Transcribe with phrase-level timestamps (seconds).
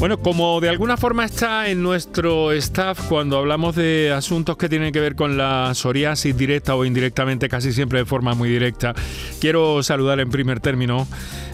[0.00, 4.94] Bueno, como de alguna forma está en nuestro staff cuando hablamos de asuntos que tienen
[4.94, 8.94] que ver con la psoriasis directa o indirectamente, casi siempre de forma muy directa,
[9.42, 11.06] quiero saludar en primer término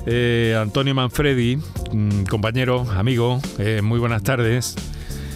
[0.07, 4.77] eh, a Antonio Manfredi, mm, compañero, amigo, eh, muy buenas tardes.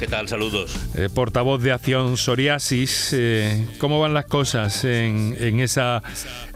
[0.00, 0.28] ¿Qué tal?
[0.28, 0.74] Saludos.
[0.94, 6.02] Eh, portavoz de Acción Psoriasis, eh, ¿cómo van las cosas en, esa,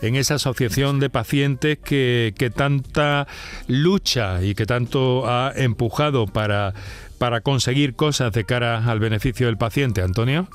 [0.01, 3.27] en esa asociación de pacientes que, tanta
[3.69, 6.73] lucha y que tanto ha empujado para
[7.43, 10.49] conseguir cosas de cara al beneficio del paciente, Antonio?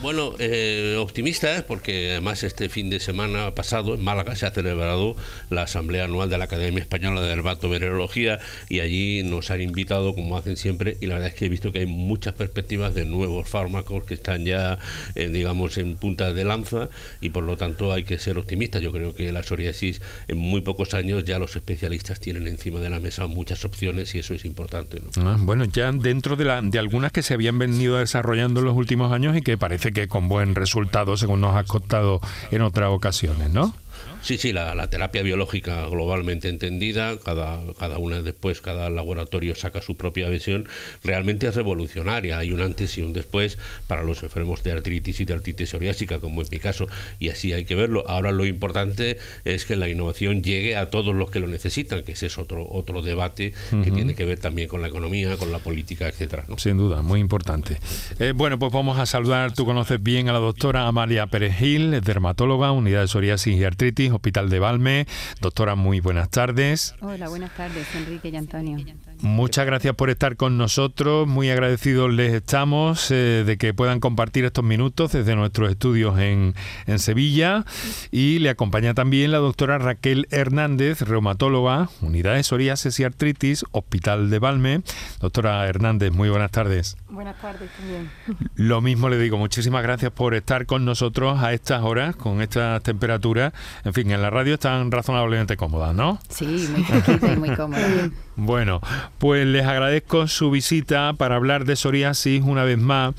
[0.00, 5.16] Bueno, eh, optimista, porque además este fin de semana pasado en Málaga se ha celebrado
[5.50, 10.36] la Asamblea Anual de la Academia Española de Dermatovenerología y allí nos han invitado, como
[10.36, 13.48] hacen siempre, y la verdad es que he visto que hay muchas perspectivas de nuevos
[13.48, 14.78] fármacos que están ya,
[15.16, 18.78] eh, digamos, en punta de lanza y por lo tanto hay que ser optimista.
[18.78, 22.88] Yo creo que la psoriasis en muy pocos años ya los especialistas tienen encima de
[22.88, 25.02] la mesa muchas opciones y eso es importante.
[25.16, 28.76] Ah, bueno, ya dentro de, la, de algunas que se habían venido desarrollando en los
[28.76, 32.90] últimos años y que parece que con buen resultado, según nos has contado en otras
[32.90, 33.74] ocasiones, ¿no?
[34.22, 39.96] Sí, sí, la, terapia biológica globalmente entendida, cada, cada una después, cada laboratorio saca su
[39.96, 40.68] propia visión,
[41.04, 42.38] realmente es revolucionaria.
[42.38, 46.18] Hay un antes y un después para los enfermos de artritis y de artritis psoriásica,
[46.18, 46.88] como en mi caso,
[47.18, 48.04] y así hay que verlo.
[48.08, 52.12] Ahora lo importante es que la innovación llegue a todos los que lo necesitan, que
[52.12, 55.58] ese es otro, otro debate que tiene que ver también con la economía, con la
[55.58, 56.44] política, etcétera.
[56.56, 57.78] Sin duda, muy importante.
[58.18, 62.00] Eh, bueno, pues vamos a saludar, tú conoces bien a la doctora Amalia Pérez Gil,
[62.00, 65.06] dermatóloga, unidad de psoriasis y artritis Hospital de Valme.
[65.40, 66.94] Doctora, muy buenas tardes.
[67.00, 68.78] Hola, buenas tardes, Enrique y Antonio.
[69.20, 71.26] Muchas gracias por estar con nosotros.
[71.26, 76.54] Muy agradecidos les estamos eh, de que puedan compartir estos minutos desde nuestros estudios en,
[76.86, 77.64] en, Sevilla.
[78.12, 84.30] Y le acompaña también la doctora Raquel Hernández, reumatóloga, Unidad de Psoriasis y Artritis, Hospital
[84.30, 84.82] de Valme.
[85.20, 86.96] Doctora Hernández, muy buenas tardes.
[87.10, 88.10] Buenas tardes también.
[88.54, 92.82] Lo mismo le digo, muchísimas gracias por estar con nosotros a estas horas, con estas
[92.84, 93.52] temperaturas.
[93.84, 96.20] En fin, en la radio están razonablemente cómodas, ¿no?
[96.28, 98.10] Sí, muy y muy cómodas.
[98.40, 98.80] Bueno,
[99.18, 103.16] pues les agradezco su visita para hablar de psoriasis una vez más.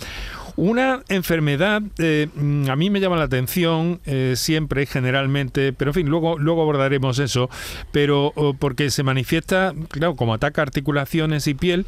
[0.55, 2.29] Una enfermedad, eh,
[2.69, 7.19] a mí me llama la atención eh, siempre, generalmente, pero en fin, luego, luego abordaremos
[7.19, 7.49] eso,
[7.91, 11.85] pero porque se manifiesta, claro, como ataca articulaciones y piel,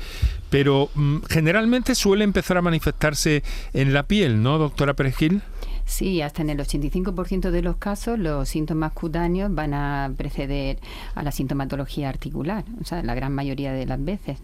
[0.50, 3.44] pero mm, generalmente suele empezar a manifestarse
[3.74, 5.42] en la piel, ¿no, doctora Perejil?
[5.92, 10.80] Sí, hasta en el 85% de los casos los síntomas cutáneos van a preceder
[11.16, 14.40] a la sintomatología articular, o sea, la gran mayoría de las veces.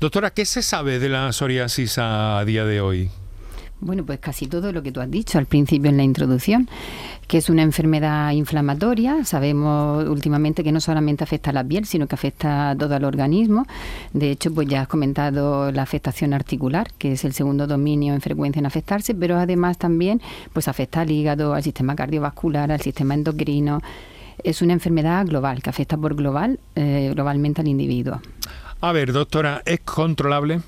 [0.00, 3.08] Doctora, ¿qué se sabe de la psoriasis a día de hoy?
[3.78, 6.68] Bueno, pues casi todo lo que tú has dicho al principio en la introducción,
[7.26, 9.24] que es una enfermedad inflamatoria.
[9.24, 13.04] Sabemos últimamente que no solamente afecta a la piel, sino que afecta a todo el
[13.04, 13.66] organismo.
[14.12, 18.20] De hecho, pues ya has comentado la afectación articular, que es el segundo dominio en
[18.20, 20.20] frecuencia en afectarse, pero además también
[20.52, 23.80] pues afecta al hígado, al sistema cardiovascular, al sistema endocrino.
[24.42, 28.20] Es una enfermedad global, que afecta por global, eh, globalmente al individuo.
[28.80, 30.60] A ver, doctora, ¿es controlable?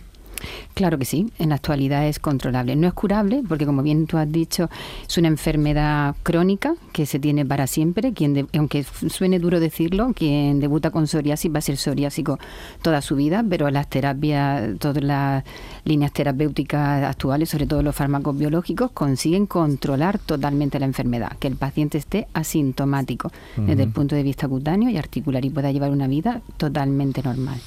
[0.75, 2.77] Claro que sí, en la actualidad es controlable.
[2.77, 4.69] No es curable, porque como bien tú has dicho,
[5.09, 8.13] es una enfermedad crónica que se tiene para siempre.
[8.13, 12.39] Quien aunque suene duro decirlo, quien debuta con psoriasis va a ser psoriásico
[12.83, 15.45] toda su vida, pero las terapias, todas las
[15.85, 21.57] líneas terapéuticas actuales, sobre todo los fármacos biológicos, consiguen controlar totalmente la enfermedad, que el
[21.57, 26.07] paciente esté asintomático desde el punto de vista cutáneo y articular y pueda llevar una
[26.07, 27.61] vida totalmente normal.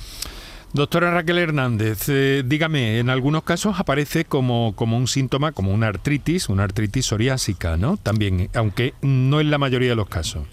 [0.72, 5.88] Doctora Raquel Hernández, eh, dígame, en algunos casos aparece como, como un síntoma, como una
[5.88, 7.98] artritis, una artritis psoriásica, ¿no?
[7.98, 10.44] También, aunque no en la mayoría de los casos.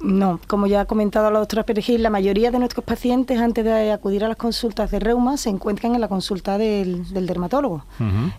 [0.00, 3.90] No, como ya ha comentado la doctora Perejil, la mayoría de nuestros pacientes antes de
[3.90, 7.84] acudir a las consultas de reuma se encuentran en la consulta del, dermatólogo.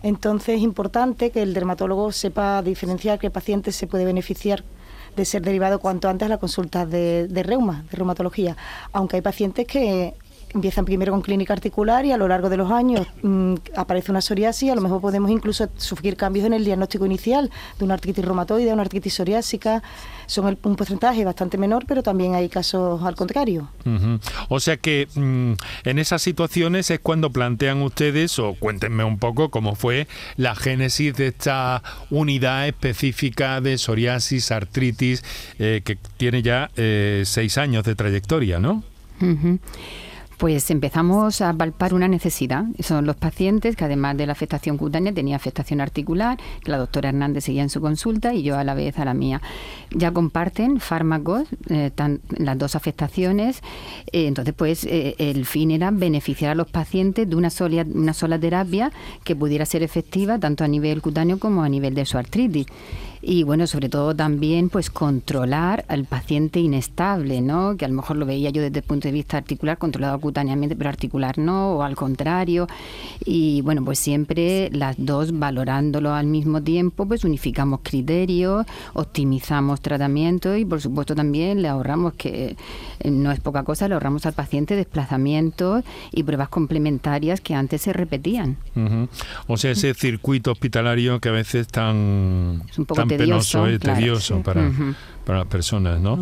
[0.04, 4.64] Entonces es importante que el dermatólogo sepa diferenciar qué paciente se puede beneficiar
[5.18, 8.56] de ser derivado cuanto antes a la consulta de, de reuma, de reumatología.
[8.92, 10.14] Aunque hay pacientes que
[10.56, 14.22] empiezan primero con clínica articular y a lo largo de los años mm, aparece una
[14.22, 18.26] psoriasis, a lo mejor podemos incluso sufrir cambios en el diagnóstico inicial de una artritis
[18.26, 19.84] reumatoide, una artritis psoriásica,
[20.28, 23.70] son un porcentaje bastante menor, pero también hay casos al contrario.
[24.50, 25.54] O sea que mm,
[25.88, 30.08] en esas situaciones es cuando plantean ustedes, o cuéntenme un poco cómo fue
[30.38, 35.24] la génesis de esta unidad específica de psoriasis, artritis,
[35.60, 38.84] eh, que tiene ya eh, seis años de trayectoria, ¿no?
[40.38, 42.66] Pues empezamos a palpar una necesidad.
[42.80, 47.10] Son los pacientes que además de la afectación cutánea tenía afectación articular, que la doctora
[47.10, 49.42] Hernández seguía en su consulta y yo a la vez a la mía.
[49.92, 51.92] Ya comparten fármacos, eh,
[52.38, 53.62] las dos afectaciones,
[54.12, 58.14] eh, entonces pues eh, el fin era beneficiar a los pacientes de una sola, una
[58.14, 58.92] sola terapia
[59.24, 62.68] que pudiera ser efectiva tanto a nivel cutáneo como a nivel de su artritis
[63.28, 67.76] y bueno, sobre todo también pues controlar al paciente inestable, ¿no?
[67.76, 70.76] Que a lo mejor lo veía yo desde el punto de vista articular, controlado cutáneamente,
[70.76, 72.68] pero articular no, o al contrario.
[73.26, 80.56] Y bueno, pues siempre las dos valorándolo al mismo tiempo, pues unificamos criterios, optimizamos tratamiento
[80.56, 82.56] y por supuesto también le ahorramos que
[83.00, 87.82] eh, no es poca cosa, le ahorramos al paciente desplazamientos y pruebas complementarias que antes
[87.82, 88.58] se repetían.
[89.48, 92.62] O sea, ese circuito hospitalario que a veces tan,
[92.96, 94.72] tan penoso, y tedioso para,
[95.26, 96.22] para las personas, ¿no?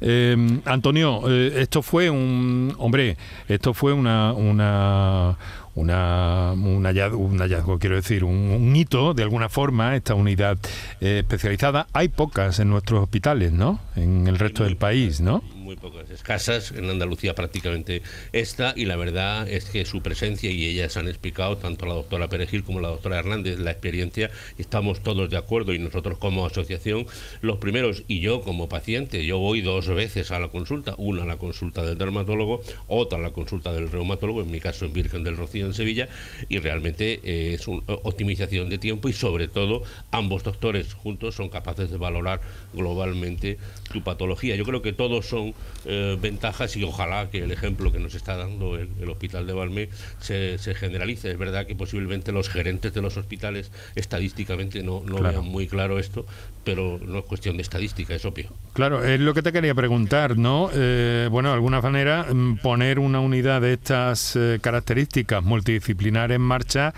[0.00, 3.16] Eh, Antonio, eh, esto fue un, hombre,
[3.48, 5.36] esto fue una, una
[5.74, 10.58] una, un, hallazgo, quiero decir, un, hito de alguna forma, esta unidad
[11.00, 11.86] eh, especializada.
[11.92, 13.80] Hay pocas en nuestros hospitales, ¿no?
[13.96, 15.42] En el resto del país, ¿no?
[15.64, 18.02] muy pocas, escasas, en Andalucía prácticamente
[18.32, 22.28] esta, y la verdad es que su presencia, y ellas han explicado, tanto la doctora
[22.28, 27.06] Perejil como la doctora Hernández, la experiencia, estamos todos de acuerdo, y nosotros como asociación,
[27.40, 31.26] los primeros, y yo como paciente, yo voy dos veces a la consulta, una a
[31.26, 35.24] la consulta del dermatólogo, otra a la consulta del reumatólogo, en mi caso en Virgen
[35.24, 36.08] del Rocío en Sevilla,
[36.48, 41.48] y realmente eh, es una optimización de tiempo y sobre todo ambos doctores juntos son
[41.48, 42.40] capaces de valorar
[42.72, 43.58] globalmente
[43.92, 44.56] tu patología.
[44.56, 45.54] Yo creo que todos son
[45.86, 49.88] eh, ventajas y ojalá que el ejemplo que nos está dando el, Hospital de Valme
[50.20, 51.30] se, generalice.
[51.30, 55.98] Es verdad que posiblemente los gerentes de los hospitales estadísticamente no, no vean muy claro
[55.98, 56.26] esto,
[56.64, 58.24] pero no es cuestión de estadística, es
[58.72, 60.68] Claro, es lo que te quería preguntar, ¿no?
[60.72, 66.40] Eh, bueno, de alguna manera mm, poner una unidad de estas eh, características multidisciplinar en
[66.40, 66.92] marcha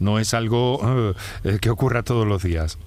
[0.00, 1.14] no es algo
[1.60, 2.78] que ocurra todos los días.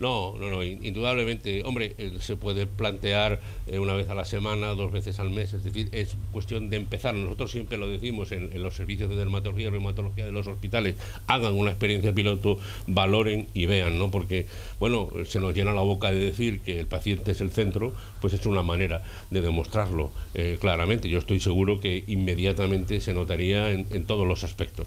[0.00, 4.68] No, no, no, indudablemente, hombre, eh, se puede plantear eh, una vez a la semana,
[4.68, 7.14] dos veces al mes, es decir, es cuestión de empezar.
[7.14, 11.52] Nosotros siempre lo decimos en, los servicios de dermatología y reumatología de los hospitales, hagan
[11.52, 14.10] una experiencia piloto, valoren y vean, ¿no?
[14.10, 14.46] Porque,
[14.78, 17.92] bueno, se nos llena la boca de decir que el paciente es el centro,
[18.22, 21.10] pues es una manera de demostrarlo eh, claramente.
[21.10, 24.86] Yo estoy seguro que inmediatamente se notaría en, todos los aspectos.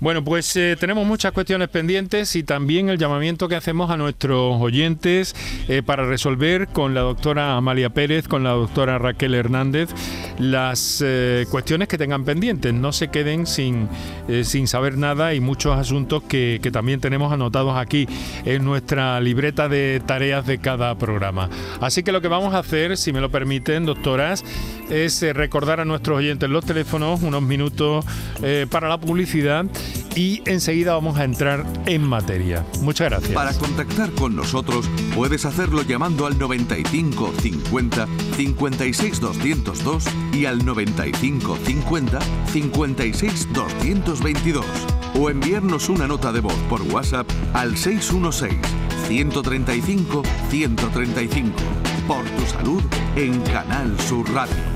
[0.00, 4.62] Bueno, pues tenemos muchas cuestiones pendientes y también el llamamiento que hacemos a nuestro nuestros
[4.62, 5.36] oyentes
[5.68, 9.90] eh, para resolver con la doctora Amalia Pérez, con la doctora Raquel Hernández,
[10.38, 12.72] las eh, cuestiones que tengan pendientes.
[12.72, 13.90] No se queden sin,
[14.26, 18.08] eh, sin saber nada y muchos asuntos que, que también tenemos anotados aquí
[18.46, 21.50] en nuestra libreta de tareas de cada programa.
[21.82, 24.42] Así que lo que vamos a hacer, si me lo permiten, doctoras,
[24.88, 28.06] es recordar a nuestros oyentes los teléfonos, unos minutos
[28.70, 29.66] para la publicidad
[30.16, 32.66] y enseguida vamos a entrar en materia.
[32.80, 33.32] Muchas gracias.
[33.32, 41.58] Para contactar con nosotros puedes hacerlo llamando al 95 50 56 202 y al 95
[41.64, 44.64] 50 56 222
[45.20, 48.58] o enviarnos una nota de voz por WhatsApp al 616
[49.06, 51.52] 135 135
[52.08, 52.82] por tu salud
[53.16, 54.75] en Canal Sur Radio.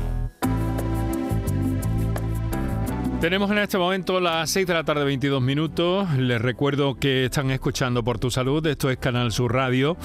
[3.21, 6.11] Tenemos en este momento las 6 de la tarde 22 minutos.
[6.15, 8.65] Les recuerdo que están escuchando por tu salud.
[8.65, 9.95] Esto es Canal Sur Radio.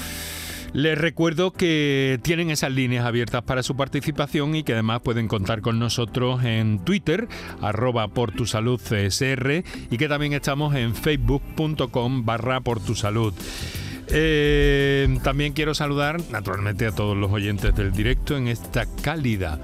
[0.75, 5.63] Les recuerdo que tienen esas líneas abiertas para su participación y que además pueden contar
[5.63, 7.27] con nosotros en Twitter,
[7.63, 13.33] arroba por tu salud CSR, y que también estamos en facebook.com barra por tu salud.
[14.09, 19.59] Eh, también quiero saludar naturalmente a todos los oyentes del directo en esta cálida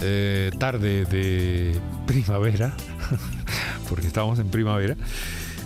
[0.00, 2.72] eh, tarde de primavera,
[3.88, 4.96] porque estamos en primavera.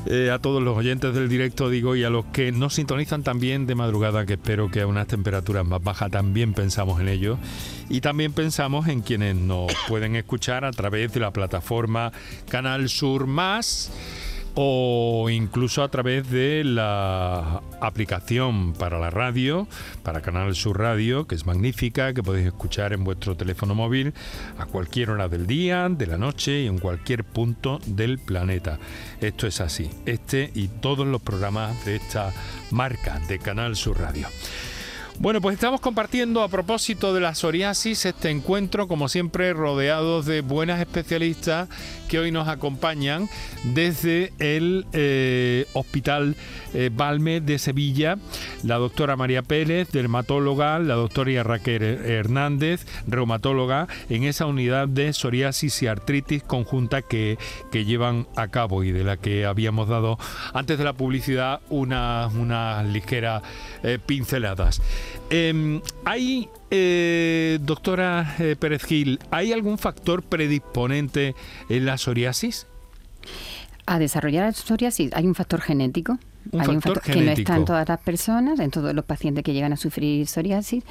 [0.04, 3.66] Eh, a todos los oyentes del directo digo y a los que nos sintonizan también
[3.66, 7.38] de madrugada, que espero que a unas temperaturas más bajas también pensamos en ello.
[7.88, 12.12] Y también pensamos en quienes nos pueden escuchar a través de la plataforma
[12.48, 13.92] Canal Sur Más
[14.54, 19.66] o incluso a través de la aplicación para la radio,
[20.02, 24.12] para Canal Sur Radio, que es magnífica, que podéis escuchar en vuestro teléfono móvil
[24.59, 28.78] a cualquier hora del día, de la noche y en cualquier punto del planeta.
[29.21, 32.32] Esto es así, este y todos los programas de esta
[32.71, 34.28] marca de Canal Sur Radio.
[35.23, 40.41] Bueno, pues estamos compartiendo a propósito de la psoriasis este encuentro, como siempre, rodeados de
[40.41, 41.69] buenas especialistas
[42.09, 43.29] que hoy nos acompañan
[43.62, 46.35] desde el eh, Hospital
[46.75, 46.91] eh,
[47.41, 48.19] de Sevilla,
[48.64, 55.83] la doctora María Pérez, dermatóloga, la doctora Raquel Hernández, reumatóloga, en esa unidad de psoriasis
[55.85, 57.38] y artritis conjunta que,
[57.71, 60.19] que llevan a cabo y de la que habíamos dado
[60.52, 63.45] antes de la publicidad unas una ligeras
[63.85, 64.83] eh, pinceladas.
[65.31, 71.35] Em, ¿Hay, eh, doctora eh, Pérez Gil, ¿hay algún factor predisponente
[71.69, 72.66] en la psoriasis?
[73.87, 76.19] A desarrollar psoriasis hay un factor genético.
[76.50, 77.40] Un hay factor un factor que no genético.
[77.40, 80.85] está en todas las personas, en todos los pacientes que llegan a sufrir psoriasis,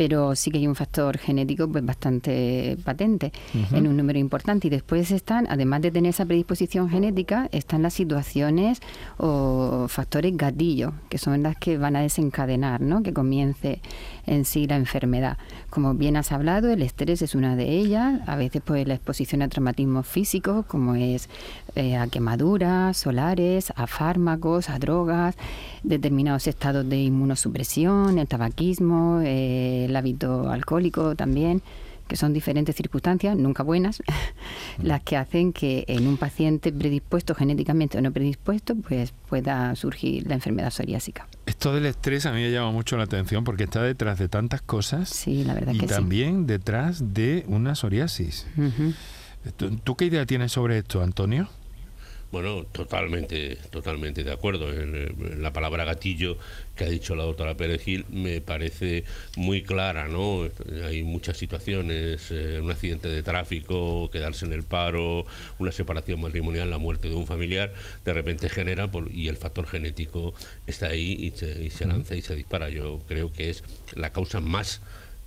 [0.00, 3.34] pero sí que hay un factor genético pues bastante patente
[3.70, 4.68] en un número importante.
[4.68, 8.80] Y después están, además de tener esa predisposición genética, están las situaciones
[9.18, 13.02] o factores gatillo, que son las que van a desencadenar, ¿no?
[13.02, 13.82] Que comience
[14.26, 15.36] en sí la enfermedad.
[15.68, 19.42] Como bien has hablado, el estrés es una de ellas, a veces pues la exposición
[19.42, 21.28] a traumatismos físicos, como es
[21.74, 25.36] eh, a quemaduras solares, a fármacos, a drogas,
[25.82, 31.62] determinados estados de inmunosupresión, el tabaquismo, eh, el hábito alcohólico también
[32.10, 34.02] que son diferentes circunstancias, nunca buenas,
[34.82, 40.26] las que hacen que en un paciente predispuesto genéticamente o no predispuesto, pues pueda surgir
[40.26, 41.28] la enfermedad psoriásica.
[41.46, 44.60] Esto del estrés a mí me llama mucho la atención porque está detrás de tantas
[44.60, 45.94] cosas Sí, la verdad y que sí.
[45.94, 48.44] también detrás de una psoriasis.
[49.56, 51.48] ¿Tú, tú qué idea tienes sobre esto, Antonio?
[52.30, 54.72] Bueno, totalmente, totalmente de acuerdo.
[54.72, 56.38] En la palabra gatillo
[56.76, 59.02] que ha dicho la doctora Pérez Gil me parece
[59.36, 60.48] muy clara, ¿no?
[60.86, 65.26] Hay muchas situaciones, eh, un accidente de tráfico, quedarse en el paro,
[65.58, 69.66] una separación matrimonial, la muerte de un familiar, de repente genera, por- y el factor
[69.66, 70.32] genético
[70.68, 72.70] está ahí y se, y se lanza y se dispara.
[72.70, 74.82] Yo creo que es la causa más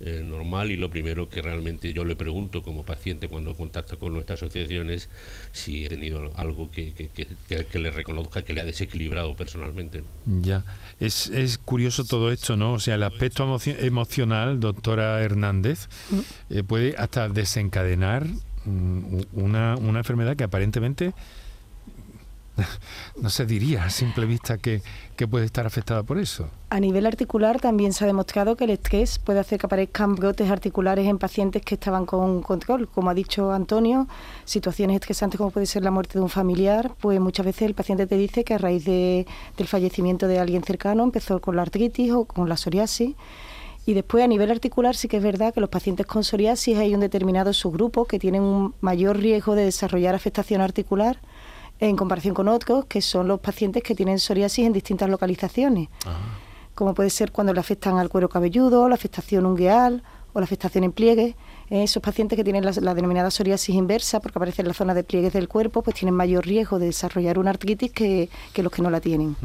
[0.06, 4.12] eh, normal y lo primero que realmente yo le pregunto como paciente cuando contacta con
[4.12, 5.08] nuestra asociación es
[5.52, 10.04] si he tenido algo que, que, que- le reconozca que le ha desequilibrado personalmente.
[10.26, 10.62] Ya,
[11.00, 12.74] es, es curioso todo esto, ¿no?
[12.74, 15.88] O sea, el aspecto emocio- emocional, doctora Hernández,
[16.50, 18.26] eh, puede hasta desencadenar
[18.66, 21.14] mm, una, una enfermedad que aparentemente
[23.20, 24.82] no se diría a simple vista que,
[25.16, 26.48] que puede estar afectada por eso.
[26.70, 30.50] A nivel articular también se ha demostrado que el estrés puede hacer que aparezcan brotes
[30.50, 32.88] articulares en pacientes que estaban con control.
[32.88, 34.08] Como ha dicho Antonio,
[34.44, 38.06] situaciones estresantes como puede ser la muerte de un familiar, pues muchas veces el paciente
[38.06, 42.10] te dice que a raíz de- del fallecimiento de alguien cercano empezó con la artritis
[42.12, 43.14] o con la psoriasis
[43.86, 46.94] Y después a nivel articular sí que es verdad que los pacientes con psoriasis hay
[46.94, 51.18] un determinado subgrupo que tienen un mayor riesgo de desarrollar afectación articular
[51.80, 55.88] en comparación con otros, que son los pacientes que tienen psoriasis en distintas localizaciones,
[56.74, 60.02] como puede ser cuando le afectan al cuero cabelludo, la afectación ungueal
[60.32, 61.34] o la afectación en pliegues.
[61.70, 65.04] Eh, esos pacientes que tienen la, denominada psoriasis inversa, porque aparece en la zona de
[65.04, 68.90] pliegues del cuerpo, pues tienen mayor riesgo de desarrollar una artritis que, los que no
[68.90, 69.36] la tienen.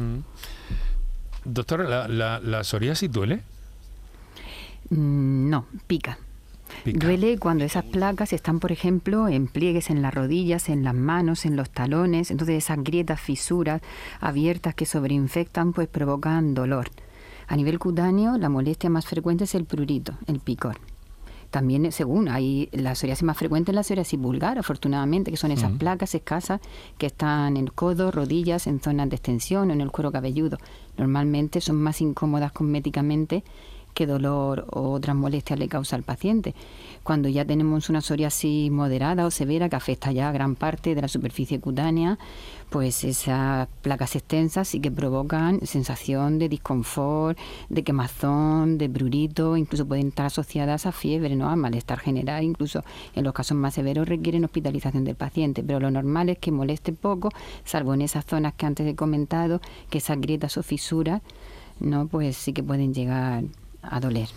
[1.44, 3.42] Doctora, ¿la, psoriasis duele?
[4.90, 6.18] Mm, no, pica.
[6.84, 11.44] Duele cuando esas placas están, por ejemplo, en pliegues en las rodillas, en las manos,
[11.44, 12.30] en los talones.
[12.30, 13.82] Entonces esas grietas, fisuras
[14.20, 16.88] abiertas que sobreinfectan, pues provocan dolor.
[17.48, 20.78] A nivel cutáneo, la molestia más frecuente es el prurito, el picor.
[21.50, 25.72] También, según, hay la psoriasis más frecuente es la psoriasis vulgar, afortunadamente, que son esas
[25.72, 26.60] placas escasas
[26.96, 30.58] que están en el codo, rodillas, en zonas de extensión o en el cuero cabelludo.
[30.96, 33.42] Normalmente son más incómodas cosméticamente
[33.94, 36.54] qué dolor o otras molestias le causa al paciente.
[37.02, 41.02] Cuando ya tenemos una psoriasis moderada o severa que afecta ya a gran parte de
[41.02, 42.18] la superficie cutánea,
[42.70, 47.36] pues esas placas extensas sí que provocan sensación de disconfort,
[47.68, 51.48] de quemazón, de brurito, incluso pueden estar asociadas a fiebre, ¿no?
[51.48, 55.90] a malestar general, incluso en los casos más severos requieren hospitalización del paciente, pero lo
[55.90, 57.30] normal es que moleste poco,
[57.64, 61.22] salvo en esas zonas que antes he comentado, que esas grietas o fisuras,
[61.80, 63.44] no, pues sí que pueden llegar
[63.82, 64.28] a doler.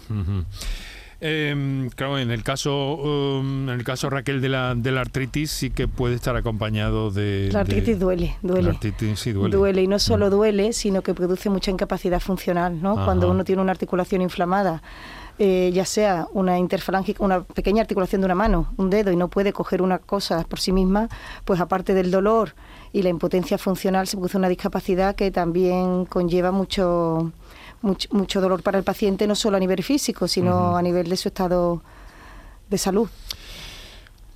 [1.25, 5.51] Em, claro, en el caso um, en el caso Raquel de la, de la artritis
[5.51, 8.63] sí que puede estar acompañado de la artritis duele, duele.
[8.63, 9.55] La artritis sí duele.
[9.55, 12.95] Duele y no solo duele, sino que produce mucha incapacidad funcional, ¿no?
[13.05, 14.81] Cuando uno tiene una articulación inflamada.
[15.39, 19.29] Eh, ya sea una interfalángica, una pequeña articulación de una mano, un dedo, y no
[19.29, 21.09] puede coger una cosa por sí misma,
[21.43, 22.53] pues aparte del dolor
[22.91, 27.31] y la impotencia funcional, se produce una discapacidad que también conlleva mucho,
[27.83, 31.27] mucho, dolor para el paciente, no solo a nivel físico, sino a nivel de su
[31.27, 31.83] estado
[32.69, 33.09] de salud.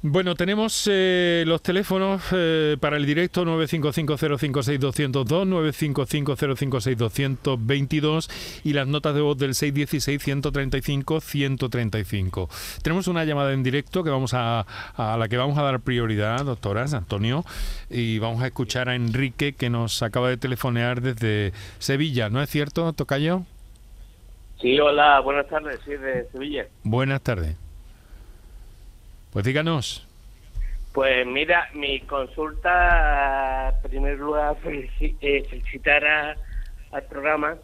[0.10, 9.22] Bueno, tenemos eh, los teléfonos eh, para el directo 955056202, 955056222 y las notas de
[9.22, 12.48] voz del 616-135-135.
[12.82, 16.46] Tenemos una llamada en directo que vamos a, a la que vamos a dar prioridad,
[16.46, 17.44] doctoras, Antonio,
[17.90, 22.50] y vamos a escuchar a Enrique que nos acaba de telefonear desde Sevilla, ¿no es
[22.50, 23.42] cierto, Tocayo?
[24.62, 26.66] Sí, hola, buenas tardes, sí, de Sevilla.
[26.84, 27.67] Buenas tardes.
[29.38, 30.08] Pues díganos.
[30.94, 36.36] Pues mira, mi consulta, en primer lugar, eh, felicitar
[36.92, 37.56] al programa.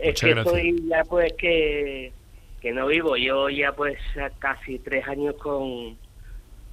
[0.00, 2.12] es que estoy ya pues que,
[2.60, 3.16] que no vivo.
[3.16, 3.98] Yo ya pues
[4.38, 5.98] casi tres años con,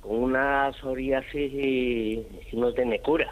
[0.01, 3.27] con una psoriasis y, no tiene cura.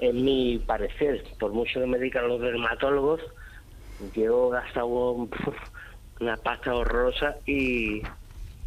[0.00, 1.24] Es mi parecer.
[1.40, 3.22] Por mucho que me digan los dermatólogos,
[4.14, 5.28] yo he gastado
[6.20, 8.02] una pasta horrorosa y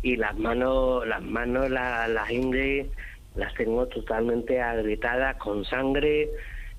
[0.01, 2.87] y las manos, las manos, la, las ingles
[3.35, 6.29] las tengo totalmente agrietadas con sangre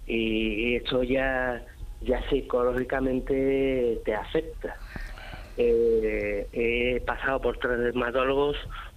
[0.06, 1.64] y esto ya,
[2.02, 4.76] ya psicológicamente te afecta.
[5.56, 8.56] Eh, he pasado por tres dermatólogos,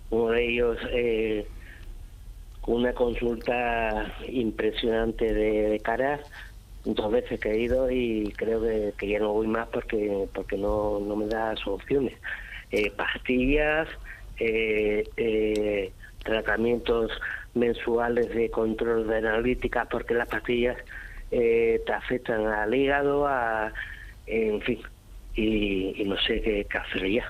[0.09, 1.47] uno de ellos eh,
[2.67, 6.21] una consulta impresionante de, caras,
[6.83, 10.57] dos veces que he ido y creo que, que ya no voy más porque porque
[10.57, 12.13] no, no me da soluciones.
[12.71, 13.87] Eh, pastillas,
[14.39, 15.91] eh, eh,
[16.23, 17.11] tratamientos
[17.53, 20.77] mensuales de control de analítica porque las pastillas
[21.31, 23.71] eh, te afectan al hígado, a,
[24.27, 24.79] en fin,
[25.35, 27.25] y, no sé qué, hacer ya.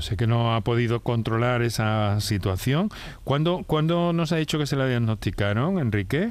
[0.00, 2.88] Sé que no ha podido controlar esa situación.
[3.24, 6.30] ¿Cuándo, ¿Cuándo nos ha dicho que se la diagnosticaron, Enrique?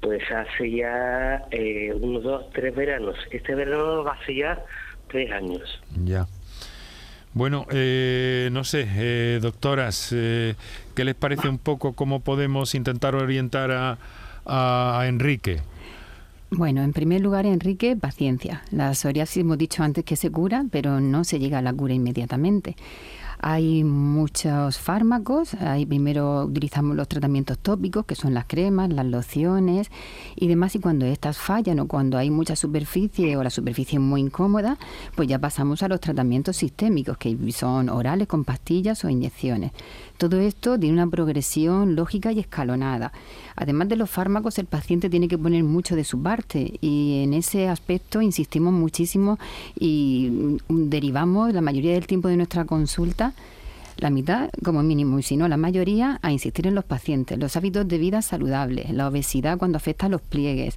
[0.00, 3.16] Pues hace ya eh, unos dos, tres veranos.
[3.30, 4.64] Este verano va a ser ya
[5.08, 5.82] tres años.
[6.04, 6.26] Ya.
[7.36, 10.54] Bueno, eh, no sé, eh, doctoras, eh,
[10.94, 13.98] ¿qué les parece un poco cómo podemos intentar orientar a,
[14.46, 15.60] a, Enrique?
[16.50, 18.62] Bueno, en primer lugar, Enrique, paciencia.
[18.70, 21.92] La psoriasis hemos dicho antes que se cura, pero no se llega a la cura
[21.92, 22.74] inmediatamente.
[23.40, 29.90] Hay muchos fármacos, ahí primero utilizamos los tratamientos tópicos, que son las cremas, las lociones
[30.34, 34.02] y demás, y cuando estas fallan o cuando hay mucha superficie o la superficie es
[34.02, 34.78] muy incómoda,
[35.14, 39.72] pues ya pasamos a los tratamientos sistémicos, que son orales con pastillas o inyecciones.
[40.18, 43.12] Todo esto tiene una progresión lógica y escalonada.
[43.54, 47.34] Además de los fármacos, el paciente tiene que poner mucho de su parte y en
[47.34, 49.38] ese aspecto insistimos muchísimo
[49.78, 53.34] y derivamos la mayoría del tiempo de nuestra consulta
[53.98, 57.56] la mitad como mínimo y si no la mayoría a insistir en los pacientes, los
[57.56, 60.76] hábitos de vida saludables, la obesidad cuando afecta a los pliegues,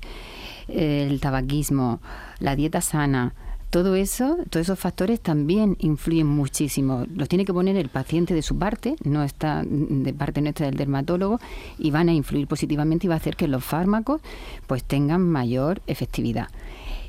[0.67, 1.99] el tabaquismo,
[2.39, 3.34] la dieta sana,
[3.70, 7.06] Todo eso, todos esos factores también influyen muchísimo.
[7.14, 10.76] Los tiene que poner el paciente de su parte, no está de parte nuestra del
[10.76, 11.40] dermatólogo,
[11.78, 14.22] y van a influir positivamente y va a hacer que los fármacos
[14.66, 16.50] pues tengan mayor efectividad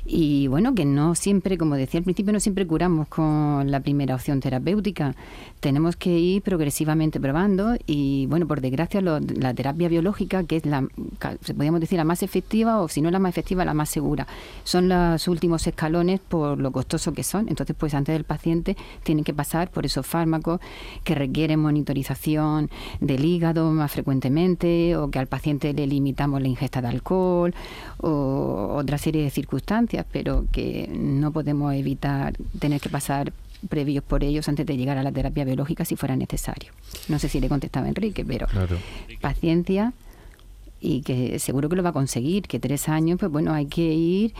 [0.05, 4.15] y bueno, que no siempre, como decía al principio, no siempre curamos con la primera
[4.15, 5.15] opción terapéutica.
[5.61, 10.85] Tenemos que ir progresivamente probando y bueno, por desgracia la terapia biológica, que es la,
[11.55, 14.25] podríamos decir, la más efectiva o si no la más efectiva, la más segura,
[14.63, 17.47] son los últimos escalones por lo costoso que son.
[17.47, 20.59] Entonces, pues antes del paciente tienen que pasar por esos fármacos
[21.03, 26.81] que requieren monitorización del hígado más frecuentemente o que al paciente le limitamos la ingesta
[26.81, 27.53] de alcohol
[27.99, 33.31] o otra serie de circunstancias pero que no podemos evitar tener que pasar
[33.69, 36.71] previos por ellos antes de llegar a la terapia biológica si fuera necesario.
[37.07, 38.47] No sé si le contestaba Enrique, pero
[39.21, 39.93] paciencia
[40.81, 43.93] y que seguro que lo va a conseguir, que tres años, pues bueno, hay que
[43.93, 44.33] ir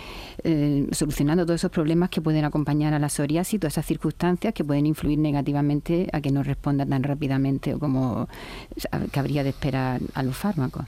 [0.44, 4.64] eh, solucionando todos esos problemas que pueden acompañar a la psoriasis, todas esas circunstancias que
[4.64, 8.28] pueden influir negativamente a que no responda tan rápidamente o como
[9.12, 10.86] cabría de esperar a los fármacos.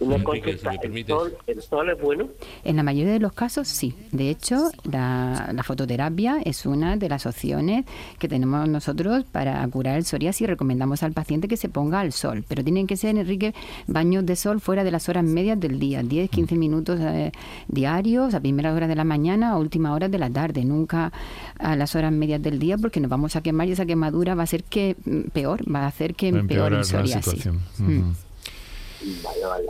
[0.00, 2.28] ¿El, sol, es bueno?
[2.64, 3.94] En la mayoría de los casos sí.
[4.12, 7.84] De hecho, la, fototerapia es una de las opciones
[8.18, 10.46] que tenemos nosotros para curar el psoriasis.
[10.46, 13.54] Recomendamos al paciente que se ponga al sol, pero tienen que ser, Enrique,
[13.86, 17.32] baños de sol fuera de las horas medias del día, 10, 15 minutos eh,
[17.68, 21.12] diarios, a primeras horas de la mañana o última hora de la tarde, nunca
[21.58, 24.42] a las horas medias del día porque nos vamos a quemar y esa quemadura va
[24.42, 27.48] a ser que mm, peor, va a hacer que empeore el psoriasis.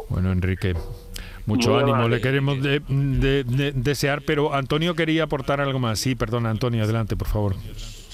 [0.09, 0.75] Bueno, Enrique.
[1.47, 5.99] Mucho ánimo, le queremos desear, pero Antonio quería aportar algo más.
[5.99, 7.55] Sí, perdona, Antonio, adelante, por favor.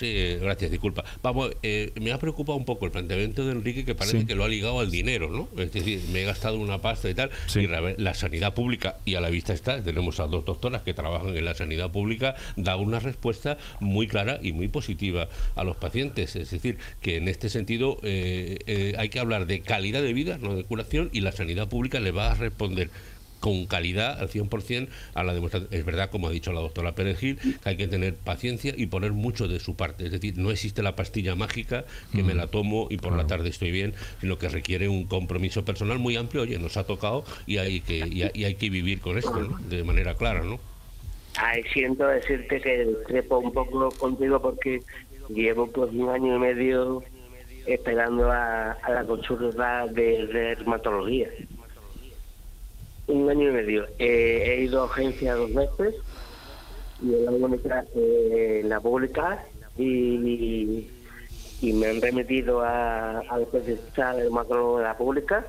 [0.00, 1.04] Sí, gracias, disculpa.
[1.22, 4.44] Vamos, eh, me ha preocupado un poco el planteamiento de Enrique que parece que lo
[4.44, 5.46] ha ligado al dinero, ¿no?
[5.62, 7.30] Es decir, me he gastado una pasta y tal.
[7.54, 11.36] Y la, sanidad pública, y a la vista está, tenemos a dos doctoras que trabajan
[11.36, 16.34] en la sanidad pública, da una respuesta muy clara y muy positiva a los pacientes.
[16.34, 20.38] Es decir, que en este sentido eh, eh, hay que hablar de calidad de vida,
[20.38, 22.88] no de curación, y la sanidad pública le va a responder
[23.40, 25.72] con calidad al 100% a la demostración.
[25.72, 28.87] Es verdad, como ha dicho la doctora Pérez Gil, que hay que tener paciencia y
[28.87, 30.05] poner mucho de su parte.
[30.05, 33.48] Es decir, no existe la pastilla mágica que me la tomo y por la tarde
[33.48, 36.42] estoy bien, sino que requiere un compromiso personal muy amplio.
[36.42, 40.14] Oye, nos ha tocado y hay que, y hay, que vivir con esto de manera
[40.14, 40.61] clara, ¿no?
[41.37, 44.81] Ay, siento decirte que trepo un poco contigo porque
[45.29, 47.03] llevo pues un año y medio
[47.66, 51.29] esperando a, la consulta de dermatología
[53.11, 53.87] un año y medio.
[53.99, 55.94] Eh, he ido a agencia dos veces
[57.03, 59.44] y en la única eh, la pública
[59.77, 60.87] y,
[61.61, 65.46] y, me han remitido a, al especialista del macro de la pública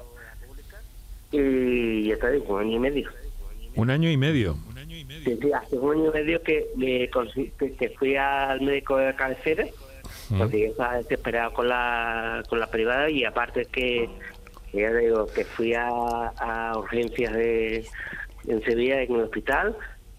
[1.32, 3.10] y ya está, un año y medio.
[3.76, 4.58] ¿Un año y medio?
[5.24, 6.68] Sí, sí, hace un año y medio que,
[7.58, 9.66] que, fui al médico de cabecera
[10.38, 14.10] porque estaba desesperado con la, con la privada y aparte que
[14.74, 17.86] ya digo que fui a, a urgencias de
[18.48, 19.76] en Sevilla en el hospital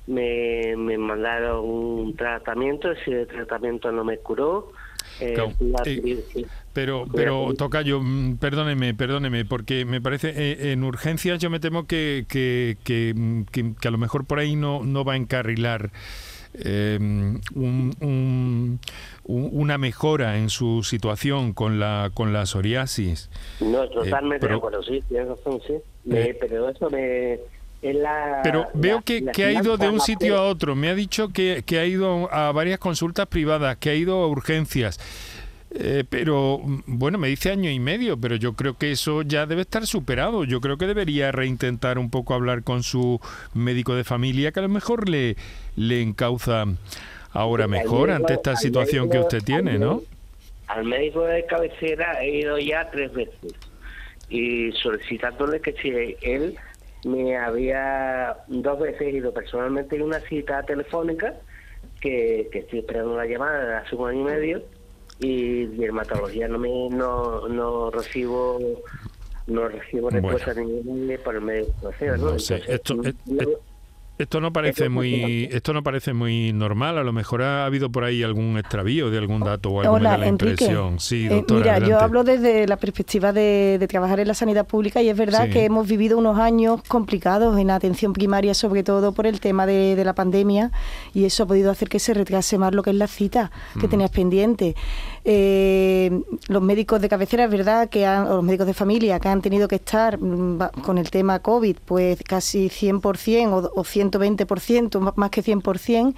[0.06, 4.72] me, me mandaron un tratamiento ese tratamiento no me curó
[5.20, 5.36] eh,
[5.84, 11.60] eh, pero, pero Tocayo, mm, perdóneme, perdóneme, porque me parece, eh, en urgencias yo me
[11.60, 15.16] temo que, que, que, mm, que, a lo mejor por ahí no, no va a
[15.16, 15.90] encarrilar
[16.54, 18.78] Em, un,
[19.24, 23.30] una mejora en su situación con la con la psoriasis.
[23.60, 25.74] No, totalmente eh, pero, sí, sí.
[26.10, 27.38] Eh, pero eso me...
[28.42, 30.74] pero veo que, que, ha ido de un sitio a otro.
[30.74, 34.28] Me ha dicho que, que ha ido a varias consultas privadas, que ha ido a
[34.28, 35.00] urgencias.
[35.74, 39.62] Eh, pero bueno, me dice año y medio, pero yo creo que eso ya debe
[39.62, 40.44] estar superado.
[40.44, 43.20] Yo creo que debería reintentar un poco hablar con su
[43.54, 45.36] médico de familia, que a lo mejor le,
[45.76, 46.64] le encauza
[47.32, 50.02] ahora mejor ante esta situación que usted tiene, ¿no?
[50.66, 53.54] Al médico de cabecera he ido ya tres veces
[54.28, 56.56] y solicitándole que si él
[57.04, 61.34] me había dos veces ido personalmente en una cita telefónica
[62.00, 64.62] que, que estoy esperando la llamada hace un año y medio
[65.22, 68.58] y dermatología no me no, no recibo
[69.46, 71.66] no recibo respuesta ninguna por el medio
[71.98, 72.38] de ¿no?
[72.38, 73.60] sé, esto, esto
[74.40, 76.98] no parece muy esto no parece muy normal.
[76.98, 80.26] A lo mejor ha habido por ahí algún extravío de algún dato o alguna la
[80.26, 81.00] impresión.
[81.00, 85.08] Sí, eh, mira, yo hablo desde la perspectiva de, trabajar en la sanidad pública y
[85.08, 89.40] es verdad que hemos vivido unos años complicados en atención primaria, sobre todo por el
[89.40, 90.72] tema de, la pandemia
[91.14, 93.86] y eso ha podido hacer que se retrase más lo que es la cita que
[93.86, 93.90] mm.
[93.90, 94.74] tenías pendiente.
[95.24, 96.10] Eh,
[96.48, 99.40] los médicos de cabecera, es verdad que han, o los médicos de familia que han
[99.40, 105.12] tenido que estar mm, con el tema COVID, pues casi 100% o, o 100 120%,
[105.16, 106.14] más que 100%,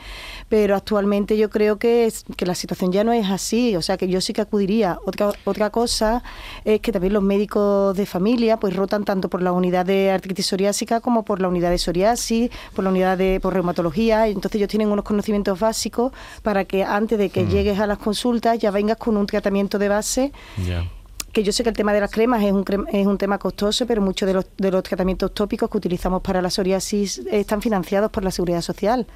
[0.48, 4.08] pero actualmente yo creo que, que la situación ya no es así, o sea que
[4.08, 4.98] yo sí que acudiría.
[5.04, 6.22] Otra, otra cosa
[6.64, 10.46] es que también los médicos de familia pues rotan tanto por la unidad de artritis
[10.46, 14.56] psoriásica como por la unidad de psoriasis, por la unidad de por reumatología, y entonces
[14.56, 17.48] ellos tienen unos conocimientos básicos para que antes de que mm.
[17.48, 20.32] llegues a las consultas ya vengas con un tratamiento de base
[21.34, 23.86] que yo sé que el tema de las cremas es un, es un tema costoso,
[23.86, 28.10] pero muchos de los, de los tratamientos tópicos que utilizamos para la psoriasis están financiados
[28.10, 29.06] por la seguridad social.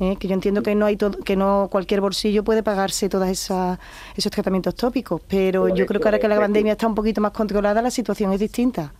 [0.00, 0.16] ¿eh?
[0.18, 4.74] que yo entiendo que no hay que no cualquier bolsillo puede pagarse todos esos tratamientos
[4.74, 7.90] tópicos, pero yo creo que ahora que la pandemia está un poquito más controlada, la
[7.90, 8.92] situación es distinta.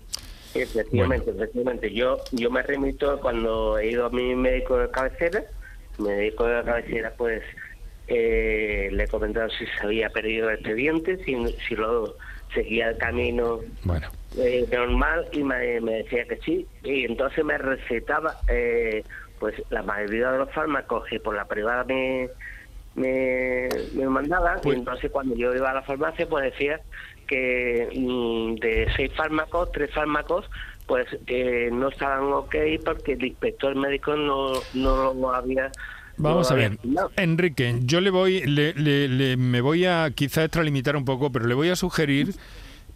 [0.55, 1.93] Efectivamente, efectivamente.
[1.93, 5.45] Yo, yo me remito cuando he ido a mi médico de cabecera,
[5.99, 7.43] mi médico de cabecera pues
[8.07, 11.35] eh, le he comentado si se había perdido el expediente, si,
[11.69, 12.17] si lo
[12.55, 14.09] seguía el camino bueno.
[14.39, 16.67] Eh, normal y me, decía que sí.
[16.83, 19.05] Y entonces me recetaba eh,
[19.39, 22.29] pues la mayoría de los fármacos que por la privada me,
[22.95, 24.59] me, me mandaban.
[24.59, 26.81] Y pues entonces cuando yo iba a la farmacia pues decía
[27.27, 30.49] que mm, de seis fármacos, tres fármacos
[30.87, 35.71] pues eh, no estaban ok porque el inspector médico no, no lo había
[36.17, 36.79] Vamos a ver,
[37.17, 41.69] Enrique, yo le voy, le, me voy a quizá extralimitar un poco, pero le voy
[41.71, 42.35] a sugerir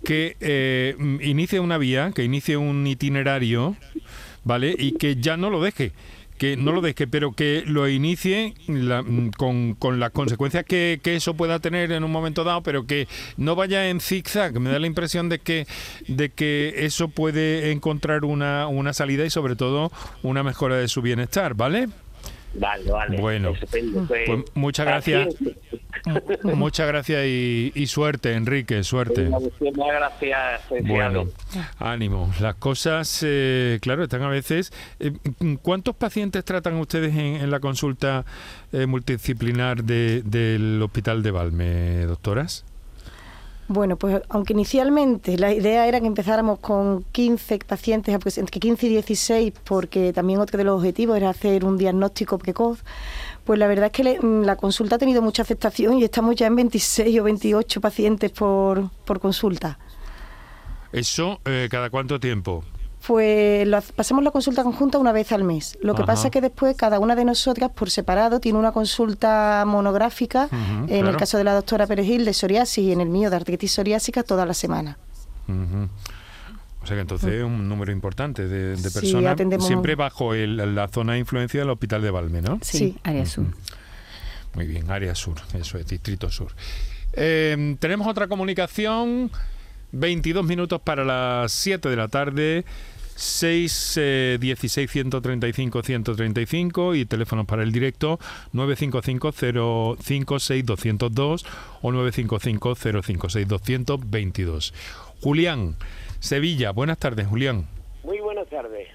[0.05, 3.77] que eh, inicie una vía, que inicie un itinerario,
[4.45, 4.75] ¿vale?
[4.79, 5.93] Y que ya no lo deje
[6.39, 8.55] que no lo deje, pero que lo inicie
[9.37, 13.09] con, con, las consecuencias que, que, eso pueda tener en un momento dado, pero que
[13.37, 14.59] no vaya en zigzag.
[14.61, 15.67] Me da la impresión de que,
[16.07, 19.91] de que eso puede encontrar una, una salida y sobre todo
[20.23, 21.89] una mejora de su bienestar, ¿vale?
[22.55, 23.21] Vale, vale.
[23.21, 23.53] Bueno,
[24.09, 25.35] pues muchas gracias.
[26.43, 29.29] Muchas gracias y, suerte, Enrique, suerte.
[29.29, 30.63] Muchas gracias.
[30.83, 31.27] Bueno,
[31.79, 32.33] ánimo.
[32.41, 34.73] Las cosas, eh, claro, están a veces.
[35.01, 35.13] Eh,
[35.63, 38.25] ¿Cuántos pacientes tratan ustedes en, la consulta
[38.73, 42.65] eh, multidisciplinar del Hospital de Valme, doctoras?
[43.69, 48.87] Bueno, pues aunque inicialmente la idea era que empezáramos con 15 pacientes, pues entre 15
[48.87, 52.83] y 16, porque también otro de los objetivos era hacer un diagnóstico precoz,
[53.45, 56.47] pues la verdad es que mm, la consulta ha tenido mucha aceptación y estamos ya
[56.47, 59.79] en 26 o 28 pacientes por, por consulta.
[60.91, 62.65] ¿Eso eh, cada cuánto tiempo?
[63.09, 63.67] Pues
[63.97, 65.79] pasamos la consulta conjunta una vez al mes.
[65.81, 69.65] Lo que pasa es que después cada una de nosotras por separado tiene una consulta
[69.67, 70.51] monográfica,
[70.89, 73.73] en el caso de la doctora Perejil de psoriasis y en el mío de artritis
[73.73, 74.99] psoriásica toda la semana.
[75.49, 81.21] O sea que entonces es un número importante de, personas, siempre bajo la zona de
[81.21, 82.59] influencia del Hospital de Valme, ¿no?
[82.61, 83.47] Sí, área sur.
[84.53, 86.53] Muy bien, área sur, eso es, distrito sur.
[87.15, 89.31] Eh, tenemos otra comunicación,
[89.93, 92.67] 22 minutos para las 7 de la tarde.
[93.19, 94.01] 6
[94.39, 98.21] 16 135 135 y teléfonos para el directo
[98.53, 101.45] 955 056 202
[101.83, 104.73] o 955 056 222.
[105.21, 105.75] Julián,
[106.21, 107.67] Sevilla, buenas tardes, Julián.
[108.05, 108.87] Muy buenas tardes.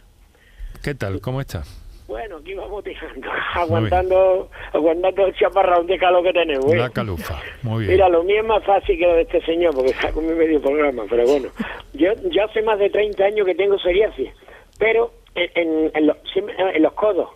[0.82, 1.20] ¿Qué tal?
[1.20, 1.83] ¿Cómo estás?
[2.14, 6.72] Bueno, aquí vamos tirando, aguantando, aguantando el chaparrón de calor que tenemos.
[6.72, 6.78] ¿eh?
[6.78, 7.94] La calufa, muy bien.
[7.94, 10.34] Mira, lo mío es más fácil que lo de este señor, porque está con mi
[10.34, 11.50] medio programa, pero bueno.
[11.94, 14.30] yo, yo hace más de 30 años que tengo psoriasis,
[14.78, 17.30] pero en, en, los, en los codos.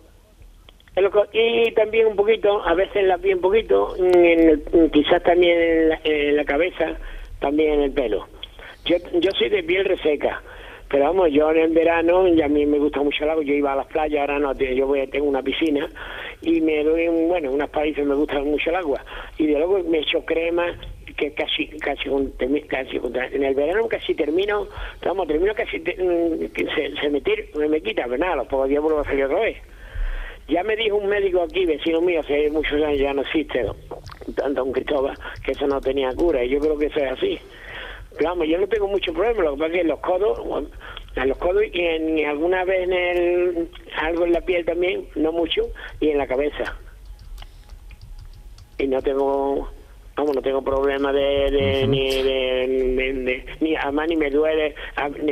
[1.32, 5.88] y también un poquito, a veces en la piel un poquito, en quizás también en
[5.88, 6.96] la, en la cabeza,
[7.40, 8.28] también en el pelo.
[8.84, 10.40] Yo, yo soy de piel reseca
[10.88, 13.52] pero vamos, yo en el verano, y a mí me gusta mucho el agua, yo
[13.52, 15.86] iba a las playas, ahora no, yo voy, tengo una piscina
[16.40, 19.04] y me doy, bueno, unas países me gusta mucho el agua.
[19.36, 20.66] Y de luego me echo crema,
[21.14, 22.08] que casi, casi,
[22.68, 24.66] casi, en el verano casi termino,
[25.04, 29.00] vamos, termino casi, mm, se, se me, me, quita, pero nada, los pocos días vuelvo
[29.00, 29.58] a salir otra vez.
[30.48, 33.66] Ya me dijo un médico aquí, vecino mío, hace muchos años ya no existe,
[34.34, 37.38] tanto un Cristóbal, que eso no tenía cura, y yo creo que eso es así
[38.24, 40.68] vamos, yo no tengo mucho problema, lo que pasa es que en los codos,
[41.16, 45.32] en los codos y en, alguna vez en el, algo en la piel también, no
[45.32, 45.62] mucho,
[46.00, 46.76] y en la cabeza.
[48.78, 49.68] Y no tengo,
[50.16, 54.74] vamos, no tengo problema de, ni de, ni además ni me duele,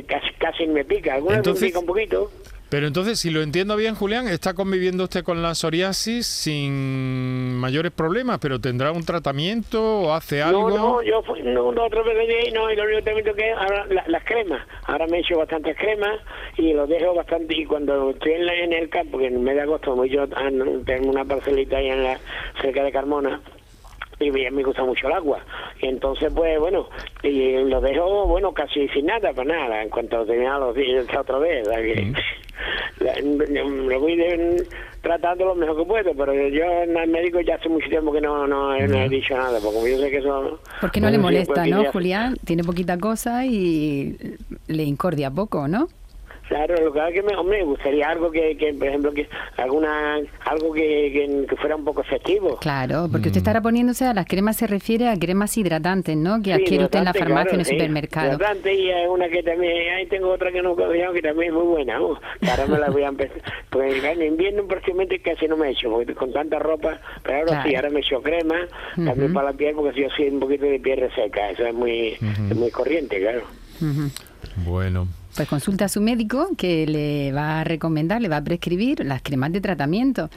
[0.07, 2.31] casi, casi me pica, alguna vez me pica un poquito.
[2.69, 7.93] Pero entonces, si lo entiendo bien, Julián, está conviviendo usted con la psoriasis sin mayores
[7.93, 10.71] problemas, pero tendrá un tratamiento o hace algo.
[10.71, 12.17] No, no, yo fui, no, no, otro vez
[12.53, 14.67] no, y lo único que es ahora las cremas.
[14.87, 16.19] Ahora me he hecho bastantes cremas
[16.57, 17.57] y lo dejo bastante.
[17.57, 20.25] Y cuando estoy en, en el campo, que en el mes de agosto, voy yo
[20.25, 20.27] a,
[20.85, 22.19] tengo una parcelita ahí en la,
[22.61, 23.41] cerca de Carmona,
[24.19, 25.41] y me gusta mucho el agua.
[25.81, 26.89] Y entonces, pues bueno,
[27.23, 31.07] y lo dejo, bueno, casi sin nada, para pues nada, en cuanto tenía los días
[31.17, 31.67] otra vez.
[32.99, 34.19] lo voy
[35.03, 38.21] tratando lo mejor que puedo, pero yo en el médico ya hace mucho tiempo que
[38.21, 40.61] no, no, he dicho nada, porque yo sé que eso...
[40.81, 42.37] Porque no le molesta, ¿no, Julián?
[42.45, 44.17] Tiene poquita cosa y
[44.67, 45.89] le incordia poco, ¿no?
[46.49, 51.47] Claro, lo que me, me gustaría algo que, que, por ejemplo, que alguna algo que,
[51.49, 52.57] que, fuera un poco efectivo.
[52.59, 53.45] Claro, porque usted mm.
[53.45, 56.41] estará poniéndose a las cremas se refiere a cremas hidratantes, ¿no?
[56.43, 58.35] Que adquiere usted en la farmacia en el supermercado.
[58.35, 61.55] Hidratante y hay una que también, ahí tengo otra que no he que también es
[61.55, 62.01] muy buena.
[62.01, 62.17] Uh,
[62.49, 63.43] ahora me la voy a empezar.
[63.71, 67.63] Porque en invierno prácticamente casi no me he hecho, porque con tanta ropa, pero ahora
[67.63, 68.55] sí, ahora me echo crema,
[68.95, 72.17] también para la piel, porque yo soy un poquito de piel reseca, eso es muy,
[72.55, 73.43] muy corriente, claro.
[74.65, 75.09] Bueno.
[75.37, 79.21] Pues consulta a su médico que le va a recomendar, le va a prescribir las
[79.21, 80.31] cremas de tratamiento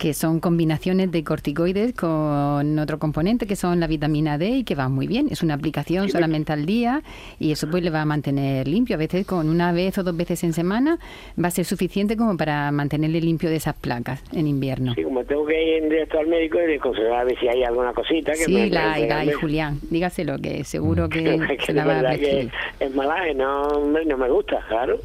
[0.00, 4.74] que son combinaciones de corticoides con otro componente que son la vitamina D y que
[4.74, 5.28] va muy bien.
[5.30, 7.02] Es una aplicación solamente al día
[7.38, 8.96] y eso pues le va a mantener limpio.
[8.96, 10.98] A veces con una vez o dos veces en semana
[11.38, 14.94] va a ser suficiente como para mantenerle limpio de esas placas en invierno.
[14.94, 18.32] Sí, como tengo que ir directo al médico y a ver si hay alguna cosita
[18.32, 19.80] que sí, la hay, Julián.
[19.90, 22.50] Dígaselo que seguro que, se la va a prescribir.
[22.80, 24.98] Es malaje, no, no me gusta, claro.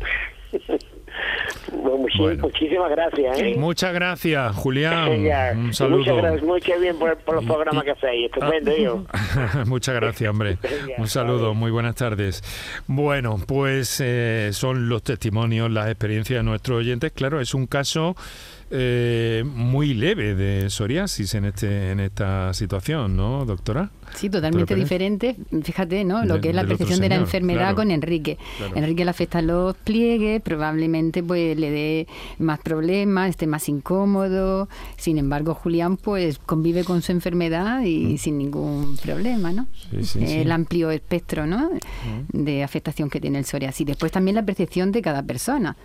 [2.39, 3.39] Muchísimas gracias.
[3.39, 3.55] ¿eh?
[3.57, 5.57] Muchas gracias, Julián.
[5.57, 5.99] Un saludo.
[5.99, 8.31] Muchas gracias, bien por, los programas que hacéis.
[8.31, 9.05] Estupendo,
[9.65, 10.57] Muchas gracias, hombre.
[10.97, 12.43] Un saludo, muy buenas tardes.
[12.87, 17.11] Bueno, pues eh, son los testimonios, las experiencias de nuestros oyentes.
[17.11, 18.15] Claro, es un caso
[18.71, 23.89] eh, muy leve de psoriasis en este en esta situación, ¿no, doctora?
[24.15, 25.35] Sí, totalmente diferente.
[25.63, 26.25] Fíjate, ¿no?
[26.25, 28.37] Lo que es la percepción de la enfermedad con Enrique.
[28.75, 32.07] Enrique le afecta los pliegues, probablemente pues le dé
[32.39, 34.67] más problemas, esté más incómodo.
[34.97, 38.17] Sin embargo, Julián pues convive con su enfermedad y mm.
[38.17, 39.67] sin ningún problema, ¿no?
[40.19, 41.69] el amplio espectro, ¿no?
[41.69, 42.43] Mm.
[42.43, 43.85] De afectación que tiene el psoriasis.
[43.85, 45.75] Después también la percepción de cada persona.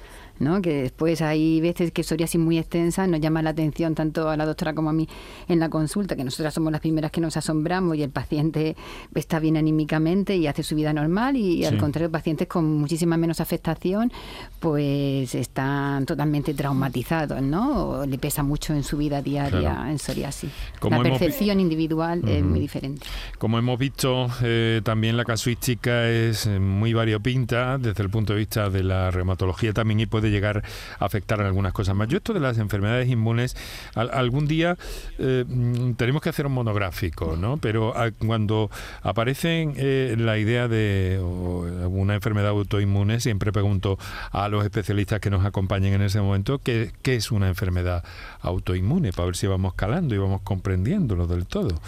[0.41, 0.61] ¿No?
[0.61, 4.47] que después hay veces que psoriasis muy extensa nos llama la atención tanto a la
[4.47, 5.09] doctora como a mí
[5.49, 8.75] en la consulta, que nosotras somos las primeras que nos asombramos y el paciente
[9.15, 13.41] está bien anímicamente y hace su vida normal y al contrario pacientes con muchísima menos
[13.41, 14.11] afectación
[14.59, 17.91] pues están totalmente traumatizados, ¿no?
[17.91, 20.51] O le pesa mucho en su vida diaria en psoriasis.
[20.83, 23.07] la percepción individual es muy diferente.
[23.39, 28.39] Como hemos visto, eh, también la casuística es eh, muy variopinta desde el punto de
[28.41, 30.63] vista de la reumatología también y puede llegar
[30.99, 32.09] a afectar algunas cosas más.
[32.09, 33.57] Yo esto de las enfermedades inmunes,
[33.95, 34.77] algún día
[35.19, 37.57] eh, mm, tenemos que hacer un monográfico, ¿no?
[37.59, 37.95] Pero
[38.27, 38.71] cuando
[39.03, 43.99] aparece eh, la idea de una enfermedad autoinmune, siempre pregunto
[44.33, 48.05] a los especialistas que nos acompañen en ese momento qué, qué es una enfermedad
[48.43, 51.81] autoinmune, para ver si vamos calando y vamos comprendiéndolo del todo.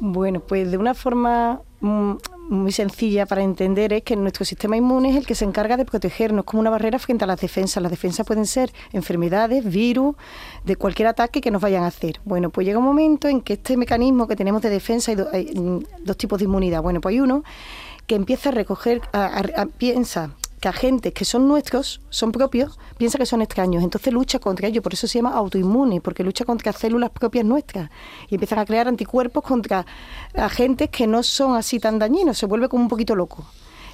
[0.00, 2.12] Bueno, pues de una forma mm,
[2.48, 5.84] muy sencilla para entender es que nuestro sistema inmune es el que se encarga de
[5.84, 7.82] protegernos como una barrera frente a las defensas.
[7.82, 10.16] Las defensas pueden ser enfermedades, virus,
[10.64, 12.18] de cualquier ataque que nos vayan a hacer.
[12.24, 15.80] Bueno, pues llega un momento en que este mecanismo que tenemos de defensa, hay, mm,
[16.02, 16.82] dos tipos de inmunidad.
[16.82, 17.44] Bueno, pues hay uno
[18.06, 19.02] que empieza a recoger,
[19.76, 24.68] piensa que agentes que son nuestros, son propios, piensa que son extraños, entonces lucha contra
[24.68, 27.90] ellos, por eso se llama autoinmune, porque lucha contra células propias nuestras
[28.28, 29.86] y empiezan a crear anticuerpos contra
[30.34, 33.46] agentes que no son así tan dañinos, se vuelve como un poquito loco.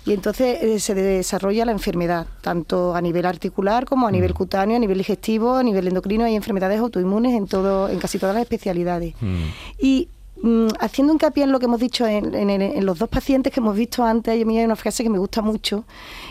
[0.04, 4.34] Y entonces eh, se desarrolla la enfermedad, tanto a nivel articular como a nivel mm.
[4.34, 8.34] cutáneo, a nivel digestivo, a nivel endocrino, hay enfermedades autoinmunes en todo, en casi todas
[8.34, 9.14] las especialidades.
[9.20, 9.44] Mm.
[9.80, 10.08] Y
[10.42, 14.04] Mm, haciendo hincapié en lo que hemos dicho en, los dos pacientes que hemos visto
[14.04, 15.84] antes, hay una frase que me gusta mucho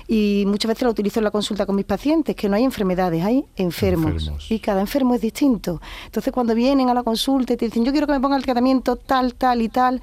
[0.08, 3.24] y muchas veces la utilizo en la consulta con mis pacientes, que no hay enfermedades,
[3.24, 5.82] hay enfermos, y cada enfermo es distinto.
[6.06, 8.44] Entonces cuando vienen a la consulta y te dicen, yo quiero que me ponga el
[8.44, 10.02] tratamiento tal, tal y tal,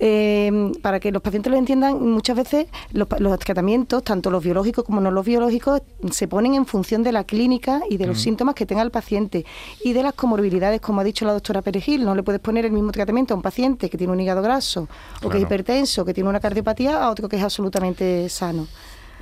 [0.00, 5.00] eh, para que los pacientes lo entiendan, muchas veces los, tratamientos, tanto los biológicos como
[5.00, 8.20] no los biológicos, se ponen en función de la clínica y de los mm.
[8.20, 9.46] síntomas que tenga el paciente
[9.84, 12.72] y de las comorbilidades, como ha dicho la doctora Perejil, no le puedes poner el
[12.72, 14.88] mismo tratamiento a un paciente que tiene un hígado graso
[15.22, 18.66] o que es hipertenso, que tiene una cardiopatía, a otro que es absolutamente sano.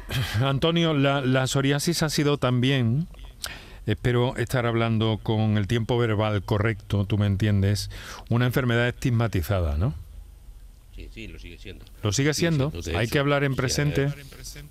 [0.41, 3.09] Antonio, la, psoriasis ha sido también,
[3.87, 7.91] espero estar hablando con el tiempo verbal correcto, tú me entiendes,
[8.31, 9.95] una enfermedad estigmatizada, ¿no?
[10.97, 11.85] Sí, sí, lo sigue siendo.
[12.03, 12.73] ¿Lo sigue siendo?
[12.95, 14.09] Hay que hablar en presente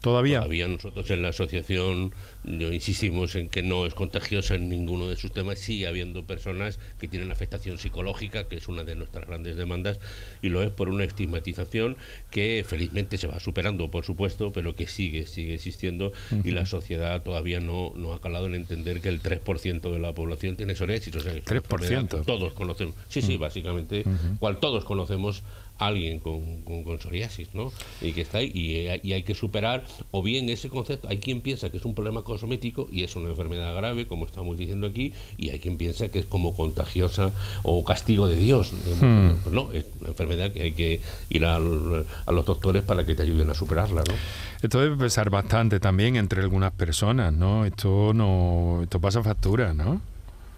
[0.02, 0.40] todavía.
[0.40, 2.14] Todavía nosotros en la asociación
[2.44, 5.60] insistimos en que no es contagiosa en ninguno de sus temas.
[5.60, 10.00] Sigue habiendo personas que tienen afectación psicológica, que es una de nuestras grandes demandas,
[10.42, 11.98] y lo es por una estigmatización
[12.30, 16.12] que felizmente se va superando, por supuesto, pero que sigue, sigue existiendo
[16.44, 20.14] y la sociedad todavía no, no ha calado en entender que el 3% de la
[20.14, 21.16] población tiene psoriasis.
[21.16, 22.26] O sea, 3%.
[22.26, 22.96] Todos conocemos.
[23.08, 24.04] Sí, sí, básicamente,
[24.40, 25.44] cual todos conocemos
[25.78, 27.72] alguien con, con, psoriasis, ¿no?
[28.02, 31.70] Y que está ahí, y, hay que superar, o bien ese concepto, hay quien piensa
[31.70, 35.50] que es un problema cosmético y es una enfermedad grave, como estamos diciendo aquí, y
[35.50, 37.32] hay quien piensa que es como contagiosa
[37.64, 38.72] o castigo de Dios.
[39.02, 39.32] Hmm.
[39.44, 43.16] Pues no, es una enfermedad que hay que ir a, a los doctores para que
[43.16, 44.14] te ayuden a superarla, ¿no?
[44.62, 47.66] Esto debe pesar bastante también entre algunas personas, ¿no?
[47.66, 50.02] Esto no, esto pasa factura, ¿no?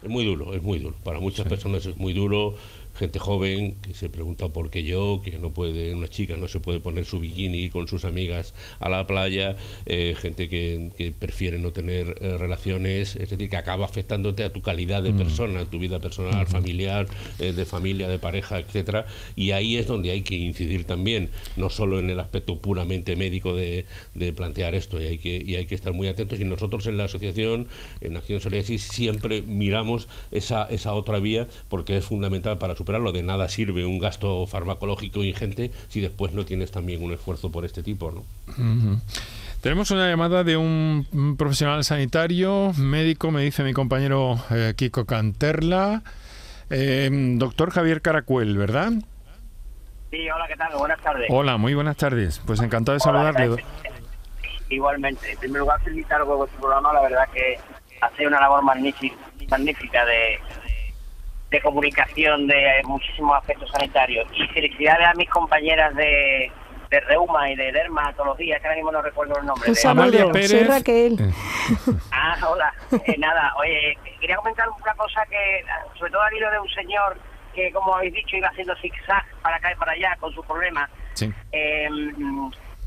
[0.03, 0.95] Es muy duro, es muy duro.
[1.03, 2.55] Para muchas personas es muy duro
[2.95, 6.59] gente joven que se pregunta por qué yo, que no puede, una chica no se
[6.59, 11.71] puede poner su bikini con sus amigas a la playa, eh, gente que, prefiere no
[11.71, 15.17] tener eh, relaciones, es decir, que acaba afectándote a tu calidad de mm.
[15.17, 17.07] persona, a tu vida personal, familiar,
[17.39, 21.69] eh, de familia, de pareja, etcétera, y ahí es donde hay que incidir también, no
[21.69, 23.85] solo en el aspecto puramente médico de,
[24.35, 27.05] plantear esto, y hay, que, y hay que estar muy atentos, y nosotros en la
[27.05, 27.67] asociación,
[28.01, 33.11] en Acción Psoriasis, siempre miramos esa, esa otra vía porque es fundamental para su superarlo.
[33.13, 37.63] De nada sirve un gasto farmacológico ingente si después no tienes también un esfuerzo por
[37.65, 38.23] este tipo, ¿no?
[39.61, 46.03] Tenemos una llamada de un profesional sanitario, médico, me dice mi compañero eh, Kiko Canterla,
[46.69, 48.91] eh, doctor Javier Caracuel, ¿verdad?
[50.11, 50.75] Sí, hola, ¿qué tal?
[50.77, 51.27] Buenas tardes.
[51.31, 52.41] Hola, muy buenas tardes.
[52.45, 53.55] Pues encantado de saludarle.
[53.55, 53.63] Eh,
[54.69, 57.57] igualmente, en primer lugar, felicitar por vuestro programa, la verdad que
[58.01, 59.15] hace una labor magnífica,
[59.49, 60.39] magnífica de,
[61.53, 64.27] de comunicación de muchísimos aspectos sanitarios.
[64.33, 66.51] Y felicidades a mis compañeras de,
[66.89, 69.69] de reuma y de dermatología, que ahora mismo no recuerdo el nombre.
[69.69, 70.49] Un Pérez.
[70.49, 71.17] Soy Raquel.
[72.11, 72.73] Ah, hola.
[73.05, 75.63] Eh, nada, oye, quería comentar una cosa que,
[75.97, 77.17] sobre todo al hilo de un señor
[77.53, 80.89] que, como habéis dicho, iba haciendo zigzag para acá y para allá con sus problemas.
[81.13, 81.31] Sí.
[81.51, 81.87] Eh,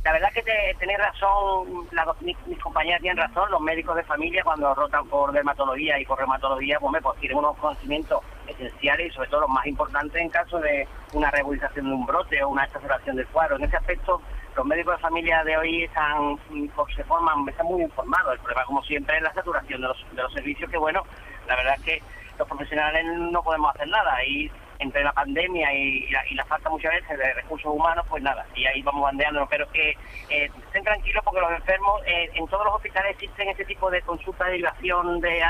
[0.05, 0.43] la verdad que
[0.79, 1.89] tenéis razón,
[2.21, 6.79] mis, compañeras tienen razón, los médicos de familia cuando rotan por dermatología y por reumatología,
[6.81, 10.86] pues, pues tienen unos conocimientos esenciales y sobre todo los más importantes en caso de
[11.12, 13.57] una regularización de un brote o una exacerbación del cuadro.
[13.57, 14.20] En ese aspecto,
[14.57, 16.36] los médicos de familia de hoy están,
[16.74, 18.34] pues, se forman, están muy informados.
[18.34, 21.03] El problema, como siempre, es la saturación de los, de los servicios, que bueno,
[21.47, 22.03] la verdad es que
[22.38, 24.24] los profesionales no podemos hacer nada.
[24.24, 28.66] Y entre la pandemia y, la, falta muchas veces de recursos humanos, pues nada, y
[28.66, 29.49] ahí vamos bandeándonos.
[29.49, 29.90] Pero que
[30.30, 34.03] eh, estén tranquilos porque los enfermos, eh, en todos los hospitales existen este tipo de
[34.03, 35.42] consultas de derivación de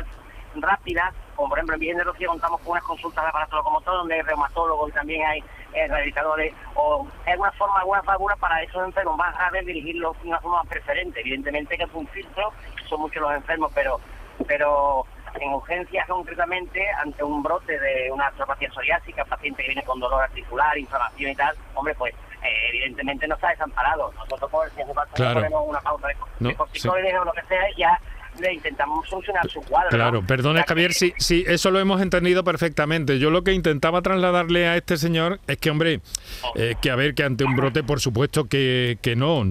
[0.56, 3.98] rápidas, como por ejemplo en Virgen de Rocío contamos con unas consultas de aparato todo
[3.98, 8.62] donde hay reumatólogos y también hay eh, rehabilitadores, o hay alguna forma, alguna figura para
[8.62, 11.20] esos enfermos, más a ver dirigirlos de una forma preferente.
[11.20, 12.52] Evidentemente que es un filtro,
[12.88, 14.00] son muchos los enfermos, pero
[14.46, 15.06] pero
[15.40, 20.22] en urgencias concretamente, ante un brote de una artropatía psoriásica, paciente que viene con dolor
[20.22, 24.12] articular, inflamación y tal, hombre, pues eh, evidentemente no está desamparado.
[24.12, 28.00] Nosotros, por si hace falta, ponemos una pauta de, no, o lo que sea, ya
[28.40, 29.90] le intentamos solucionar su cuadro.
[29.90, 33.18] Claro, perdone Javier, sí, sí, eso lo hemos entendido perfectamente.
[33.18, 36.00] Yo lo que intentaba trasladarle a este señor es que, hombre,
[36.54, 39.44] eh, que a ver, que ante un brote, por supuesto que, que no,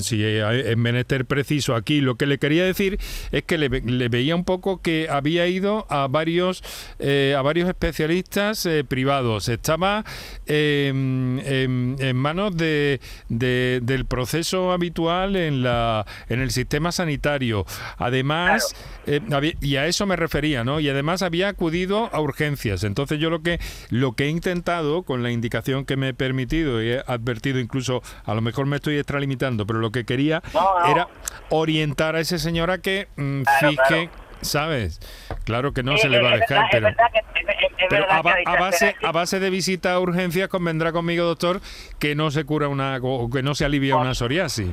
[0.00, 2.98] si es menester preciso aquí, lo que le quería decir
[3.32, 3.68] es que le,
[4.08, 6.62] veía un poco que había ido a varios,
[6.98, 9.48] eh, a varios especialistas eh, privados.
[9.48, 10.04] Estaba
[10.46, 17.66] em, em, en manos de, del proceso habitual en, la, en el sistema sanitario.
[17.96, 18.74] Además, además,
[19.06, 19.20] eh,
[19.60, 20.80] y a eso me refería, ¿no?
[20.80, 22.84] Y además había acudido a urgencias.
[22.84, 23.60] Entonces yo lo que,
[23.90, 28.02] lo que he intentado, con la indicación que me he permitido y he advertido incluso,
[28.24, 30.42] a lo mejor me estoy extralimitando, pero lo que quería
[30.90, 31.08] era
[31.50, 34.10] orientar a ese señor a que mm, fije...
[34.40, 35.00] ¿Sabes?
[35.42, 38.22] Claro que no se le va a dejar, pero, a,
[38.56, 41.60] base, a base de visita a urgencias convendrá conmigo, doctor,
[41.98, 44.68] que no se cura una, o que no se alivia una psoriasis.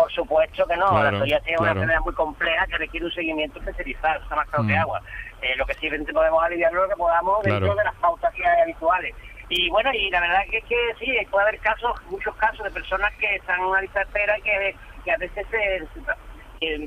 [0.00, 3.58] Por supuesto que no, la psoriasis es una enfermedad muy compleja que requiere un seguimiento
[3.58, 4.78] especializado, está más claro que mm.
[4.80, 5.02] agua.
[5.42, 8.62] Eh, lo que sí podemos aliviar lo que podamos dentro de las pautas que hay
[8.62, 9.14] habituales.
[9.50, 12.70] Y bueno, y la verdad que es que sí, puede haber casos, muchos casos de
[12.70, 15.86] personas que están en una lista de espera y que, que a veces se,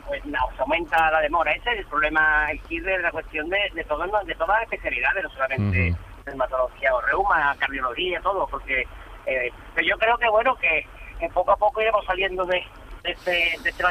[0.08, 1.52] pues, no, se aumenta la demora.
[1.52, 5.24] Ese es el problema aquí de la cuestión de, de, todo, de todas las especialidades,
[5.24, 5.96] no solamente
[6.26, 8.88] dermatología o reuma, cardiología, todo, porque
[9.28, 9.52] eh,
[9.86, 10.88] yo creo que bueno, que,
[11.20, 12.64] que poco a poco iremos saliendo de,
[13.04, 13.32] de este,
[13.64, 13.84] de este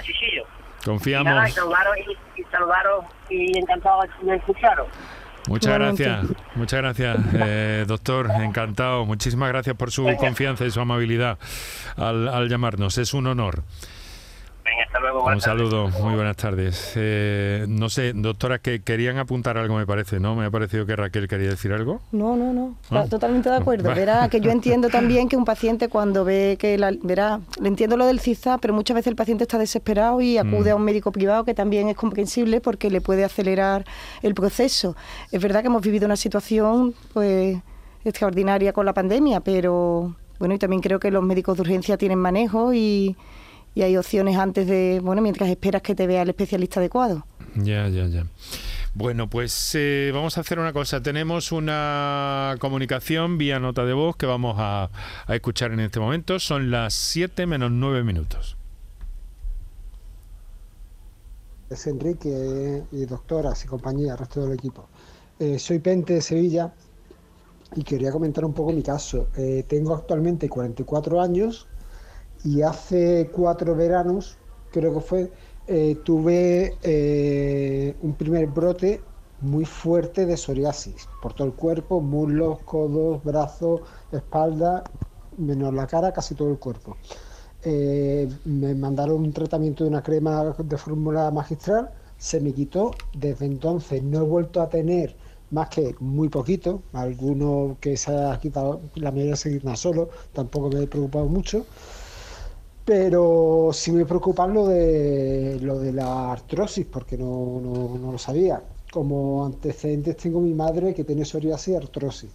[0.85, 1.49] Confiamos.
[1.49, 1.97] Y, saludaros,
[2.37, 4.89] y, y, y encantado de escucharos.
[5.49, 8.31] Muchas gracias, muchas gracias, eh, doctor.
[8.43, 9.05] Encantado.
[9.05, 11.39] Muchísimas gracias por su confianza y su amabilidad
[11.97, 12.99] al llamarnos.
[12.99, 13.63] Es un honor.
[15.03, 16.93] Un saludo, muy buenas tardes.
[16.95, 20.37] Eh, no sé, doctora, que querían apuntar algo, me parece, ¿no?
[20.37, 22.01] Me ha parecido que Raquel quería decir algo.
[22.13, 23.07] No, no, no, ah.
[23.11, 23.93] totalmente de acuerdo.
[23.95, 27.97] Verá que yo entiendo también que un paciente cuando ve que, la, verá, le entiendo
[27.97, 30.73] lo del CISA, pero muchas veces el paciente está desesperado y acude mm.
[30.73, 33.85] a un médico privado que también es comprensible porque le puede acelerar
[34.23, 34.95] el proceso.
[35.33, 37.59] Es verdad que hemos vivido una situación, pues,
[38.05, 42.19] extraordinaria con la pandemia, pero bueno, y también creo que los médicos de urgencia tienen
[42.19, 43.17] manejo y
[43.75, 47.27] y hay opciones antes de, bueno, mientras esperas que te vea el especialista adecuado.
[47.57, 48.27] Ya, ya, ya.
[48.95, 51.03] Bueno, pues eh, vamos a hacer una cosa.
[51.03, 54.91] Tenemos una comunicación vía nota de voz que vamos a,
[55.29, 56.39] escuchar en este momento.
[56.39, 58.57] Son las 7 menos 9 minutos.
[61.71, 64.89] Es Enrique y doctoras y compañía, resto del equipo.
[65.39, 66.75] Eh, soy Pente de Sevilla
[67.75, 69.29] y quería comentar un poco mi caso.
[69.39, 71.67] Eh, tengo actualmente 44 años
[72.43, 74.41] y hace cuatro veranos,
[74.71, 75.33] creo que fue,
[75.67, 82.61] eh, tuve eh, un primer brote muy fuerte de psoriasis por todo el cuerpo, muslos,
[82.65, 84.91] codos, brazos, espalda,
[85.37, 86.99] menos la cara, casi todo el cuerpo.
[87.63, 93.47] Eh, me mandaron un tratamiento de una crema de fórmula magistral, se me quitó, desde
[93.47, 95.17] entonces no he vuelto a tener
[95.51, 100.71] más que muy poquito, alguno que se ha quitado, la mayoría se quita solo, tampoco
[100.71, 101.69] me he preocupado mucho.
[102.85, 108.63] Pero sí me preocupa lo de, lo de la artrosis, porque no, no, lo sabía.
[108.91, 112.31] Como antecedentes tengo mi madre que tiene psoriasis y artrosis.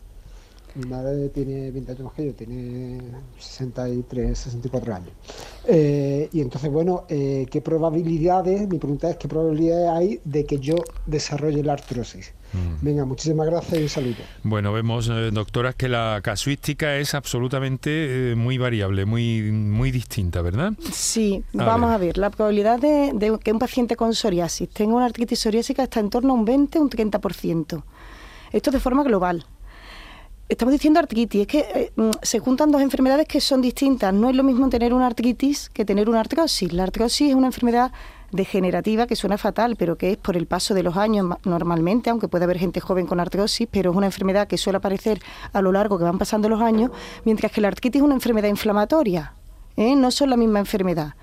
[0.77, 2.99] Mi madre tiene 20 años más que yo, tiene
[3.39, 5.09] 63, 64 años.
[5.65, 10.59] Eh, y entonces, bueno, eh, ¿qué probabilidades, mi pregunta es qué probabilidades hay de que
[10.59, 10.75] yo
[11.07, 12.31] desarrolle la artrosis?
[12.53, 12.85] Mm.
[12.85, 14.15] Venga, muchísimas gracias y un saludo.
[14.43, 20.73] Bueno, vemos, eh, doctoras, que la casuística es absolutamente muy variable, muy, muy distinta, ¿verdad?
[20.91, 25.05] Sí, vamos a ver, la probabilidad de, de, que un paciente con psoriasis tenga una
[25.05, 27.83] artritis psoriásica está en torno a un 20, un 30%.
[28.51, 29.43] Esto de forma global.
[30.49, 34.13] Estamos diciendo artritis, es que eh, mm, se juntan dos enfermedades que son distintas.
[34.13, 36.71] No es lo mismo tener una artritis que tener una artrosis.
[36.71, 37.91] La artrosis es una enfermedad
[38.31, 42.29] degenerativa que suena fatal, pero que es por el paso de los años normalmente, aunque
[42.29, 45.21] puede haber gente joven con artrosis, pero es una enfermedad que suele aparecer
[45.51, 46.91] a lo largo que van pasando los años,
[47.25, 49.33] mientras que la artritis es una enfermedad inflamatoria.
[49.75, 49.97] ¿eh?
[49.97, 51.15] no son la misma enfermedad.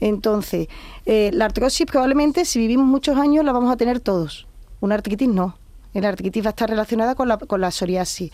[0.00, 0.66] Entonces,
[1.06, 4.48] eh, la artrosis probablemente si vivimos muchos años la vamos a tener todos.
[4.80, 5.56] Una artritis no.
[5.94, 8.30] La artritis va a estar relacionada con la, con la psoriasis.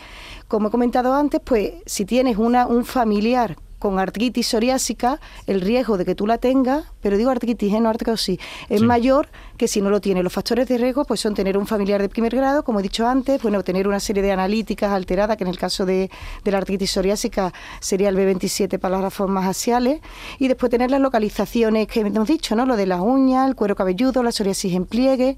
[0.48, 5.96] Como he comentado antes, pues si tienes una, un familiar con artritis psoriásica, el riesgo
[5.96, 7.80] de que tú la tengas, pero digo artritis, ¿eh?
[7.80, 8.38] no artrosis,
[8.68, 9.28] es mayor
[9.60, 10.22] que si no lo tiene.
[10.22, 13.06] Los factores de riesgo pues son tener un familiar de primer grado, como he dicho
[13.06, 16.10] antes, bueno, tener una serie de analíticas alteradas, que en el caso de,
[16.44, 20.00] la artritis psoriásica sería el B27 para las formas axiales,
[20.38, 22.64] y después tener las localizaciones que hemos dicho, ¿no?
[22.64, 25.36] Lo de las uñas, el cuero cabelludo, la psoriasis en pliegue,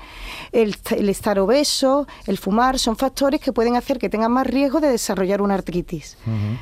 [0.53, 0.77] el,
[1.09, 5.43] estar obeso, el fumar, son factores que pueden hacer que tengan más riesgo de desarrollar
[5.43, 6.17] una artritis.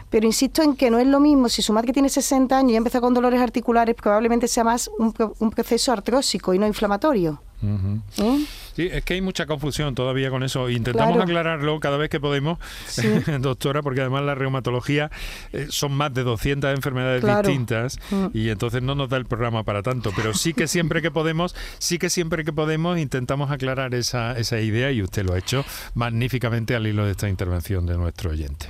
[0.08, 2.72] Pero insisto en que no es lo mismo si su madre que tiene 60 años
[2.72, 7.42] y empezó con dolores articulares, probablemente sea más un, un proceso artrósico y no inflamatorio.
[7.62, 8.44] ¿Eh?
[8.74, 10.70] Sí, es que hay mucha confusión todavía con eso.
[10.70, 12.58] Intentamos aclararlo cada vez que podemos,
[13.40, 15.10] doctora, porque además la reumatología
[15.52, 18.26] eh, son más de 200 enfermedades distintas mm.
[18.32, 20.12] y entonces no nos da el programa para tanto.
[20.14, 24.60] Pero sí que siempre que podemos, sí que siempre que podemos intentamos aclarar esa, esa
[24.60, 28.68] idea y usted lo ha hecho magníficamente al hilo de esta intervención de nuestro oyente.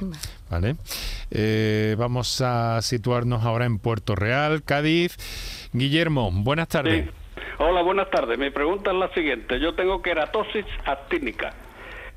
[0.51, 0.77] ¿Vale?
[1.31, 5.17] Eh, vamos a situarnos ahora en Puerto Real, Cádiz.
[5.73, 7.11] Guillermo, buenas tardes.
[7.59, 8.39] Hola, buenas tardes.
[8.39, 9.59] Mi pregunta es la siguiente.
[9.61, 11.53] Yo tengo queratosis actínica,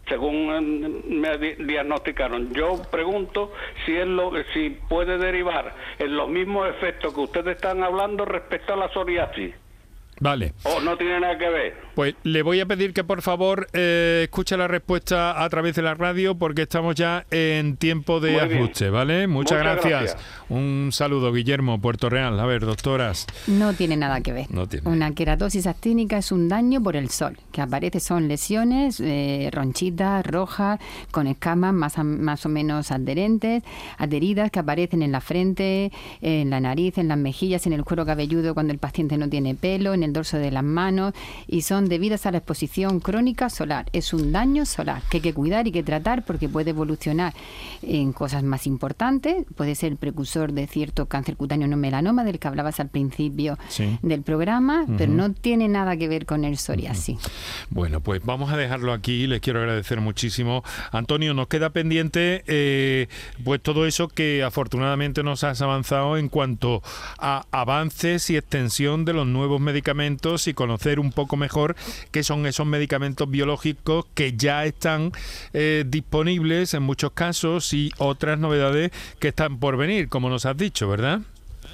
[0.07, 2.53] según eh, me diagnosticaron.
[2.53, 3.51] Yo pregunto
[3.85, 8.73] si, es lo, si puede derivar en los mismos efectos que ustedes están hablando respecto
[8.73, 9.55] a la psoriasis.
[10.23, 10.53] Vale.
[10.63, 11.73] ¿O no tiene nada que ver?
[11.95, 15.81] Pues le voy a pedir que por favor eh, escuche la respuesta a través de
[15.81, 19.27] la radio porque estamos ya en tiempo de ajuste, ¿vale?
[19.27, 20.15] Muchas, gracias.
[20.47, 22.39] Un saludo, Guillermo, Puerto Real.
[22.39, 23.27] A ver, doctoras.
[23.47, 24.45] No tiene nada que ver.
[24.49, 24.89] No tiene.
[24.89, 30.25] Una queratosis actínica es un daño por el sol, que aparece son lesiones eh, ronchitas,
[30.25, 30.79] rojas,
[31.11, 33.61] con escamas más, más o menos adherentes,
[33.97, 38.05] adheridas que aparecen en la frente, en la nariz, en las mejillas, en el cuero
[38.05, 41.13] cabelludo cuando el paciente no tiene pelo, en el el dorso de las manos
[41.47, 43.87] y son debidas a la exposición crónica solar.
[43.93, 47.33] Es un daño solar que hay que cuidar y que tratar porque puede evolucionar
[47.81, 52.37] en cosas más importantes, puede ser el precursor de cierto cáncer cutáneo no melanoma del
[52.37, 53.57] que hablabas al principio
[54.03, 57.17] del programa, pero no tiene nada que ver con el psoriasis.
[57.71, 59.25] Bueno, pues vamos a dejarlo aquí.
[59.25, 60.63] Les quiero agradecer muchísimo.
[60.91, 63.07] Antonio, nos queda pendiente eh,
[63.43, 66.83] pues todo eso que afortunadamente nos has avanzado en cuanto
[67.17, 69.92] a avances y extensión de los nuevos medicamentos
[70.47, 71.75] y conocer un poco mejor
[72.11, 75.11] qué son esos medicamentos biológicos que ya están
[75.53, 80.57] eh, disponibles en muchos casos y otras novedades que están por venir, como nos has
[80.57, 81.21] dicho, ¿verdad?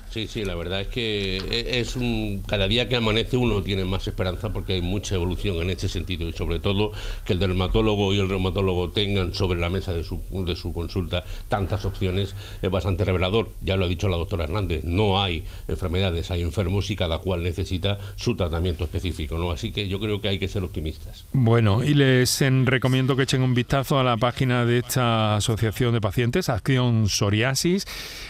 [0.10, 3.86] Sí, sí, la verdad es que e, es un cada día que amanece uno tiene
[3.86, 6.91] más esperanza porque hay mucha evolución en este sentido y sobre todo
[7.26, 11.24] que el dermatólogo y el reumatólogo tengan sobre la mesa de su, de su consulta
[11.47, 13.49] tantas opciones es bastante revelador.
[13.62, 17.43] Ya lo ha dicho la doctora Hernández, no hay enfermedades, hay enfermos y cada cual
[17.43, 19.51] necesita su tratamiento específico, ¿no?
[19.51, 21.26] Así que yo creo que hay que ser optimistas.
[21.34, 26.01] Bueno, y les recomiendo que echen un vistazo a la página de esta asociación de
[26.01, 27.86] pacientes, Acción Psoriasis,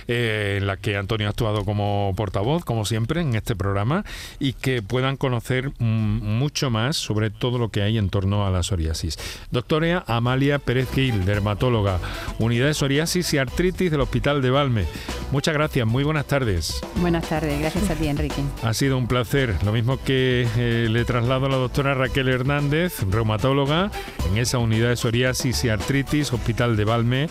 [0.08, 4.04] eh, en la que Antonio ha actuado como portavoz, como siempre, en este programa
[4.40, 8.64] y que puedan conocer mucho más sobre todo lo que hay en torno a la
[8.64, 9.20] psoriasis.
[9.52, 12.00] Doctora Amalia Pérez Gil, dermatóloga,
[12.40, 14.86] Unidad de Psoriasis y Artritis del Hospital de Valme.
[15.32, 16.82] Muchas gracias, muy buenas tardes.
[16.96, 18.42] Buenas tardes, gracias a ti, Enrique.
[18.64, 23.04] Ha sido un placer, lo mismo que eh, le traslado a la doctora Raquel Hernández,
[23.12, 23.92] reumatóloga,
[24.28, 27.30] en esa unidad de psoriasis y artritis, Hospital de Valme.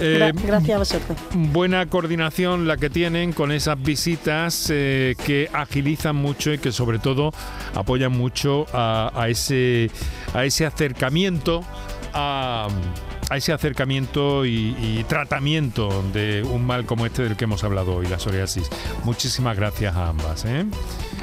[0.00, 1.18] Eh, gracias a vosotros.
[1.34, 6.98] Buena coordinación la que tienen con esas visitas eh, que agilizan mucho y que sobre
[6.98, 7.32] todo
[7.74, 9.90] apoyan mucho a, ese,
[10.34, 11.62] a ese acercamiento
[12.12, 12.68] a,
[13.36, 18.18] ese acercamiento y, tratamiento de un mal como este del que hemos hablado hoy, la
[18.18, 18.68] psoriasis.
[19.04, 20.44] Muchísimas gracias a ambas.
[20.44, 20.64] ¿eh?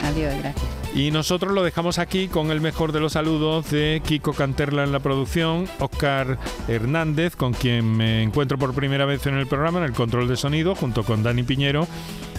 [0.04, 0.66] Adiós, gracias.
[0.96, 4.92] Y nosotros lo dejamos aquí con el mejor de los saludos de Kiko Canterla en
[4.92, 6.38] la producción, Oscar
[6.68, 10.38] Hernández, con quien me encuentro por primera vez en el programa, en el control de
[10.38, 11.88] sonido, junto con Dani Piñero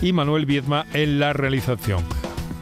[0.01, 2.03] y Manuel Viedma en la realización.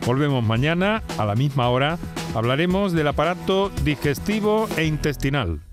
[0.05, 1.99] Volvemos mañana a la misma hora.
[2.35, 5.64] Hablaremos del aparato digestivo e intestinal.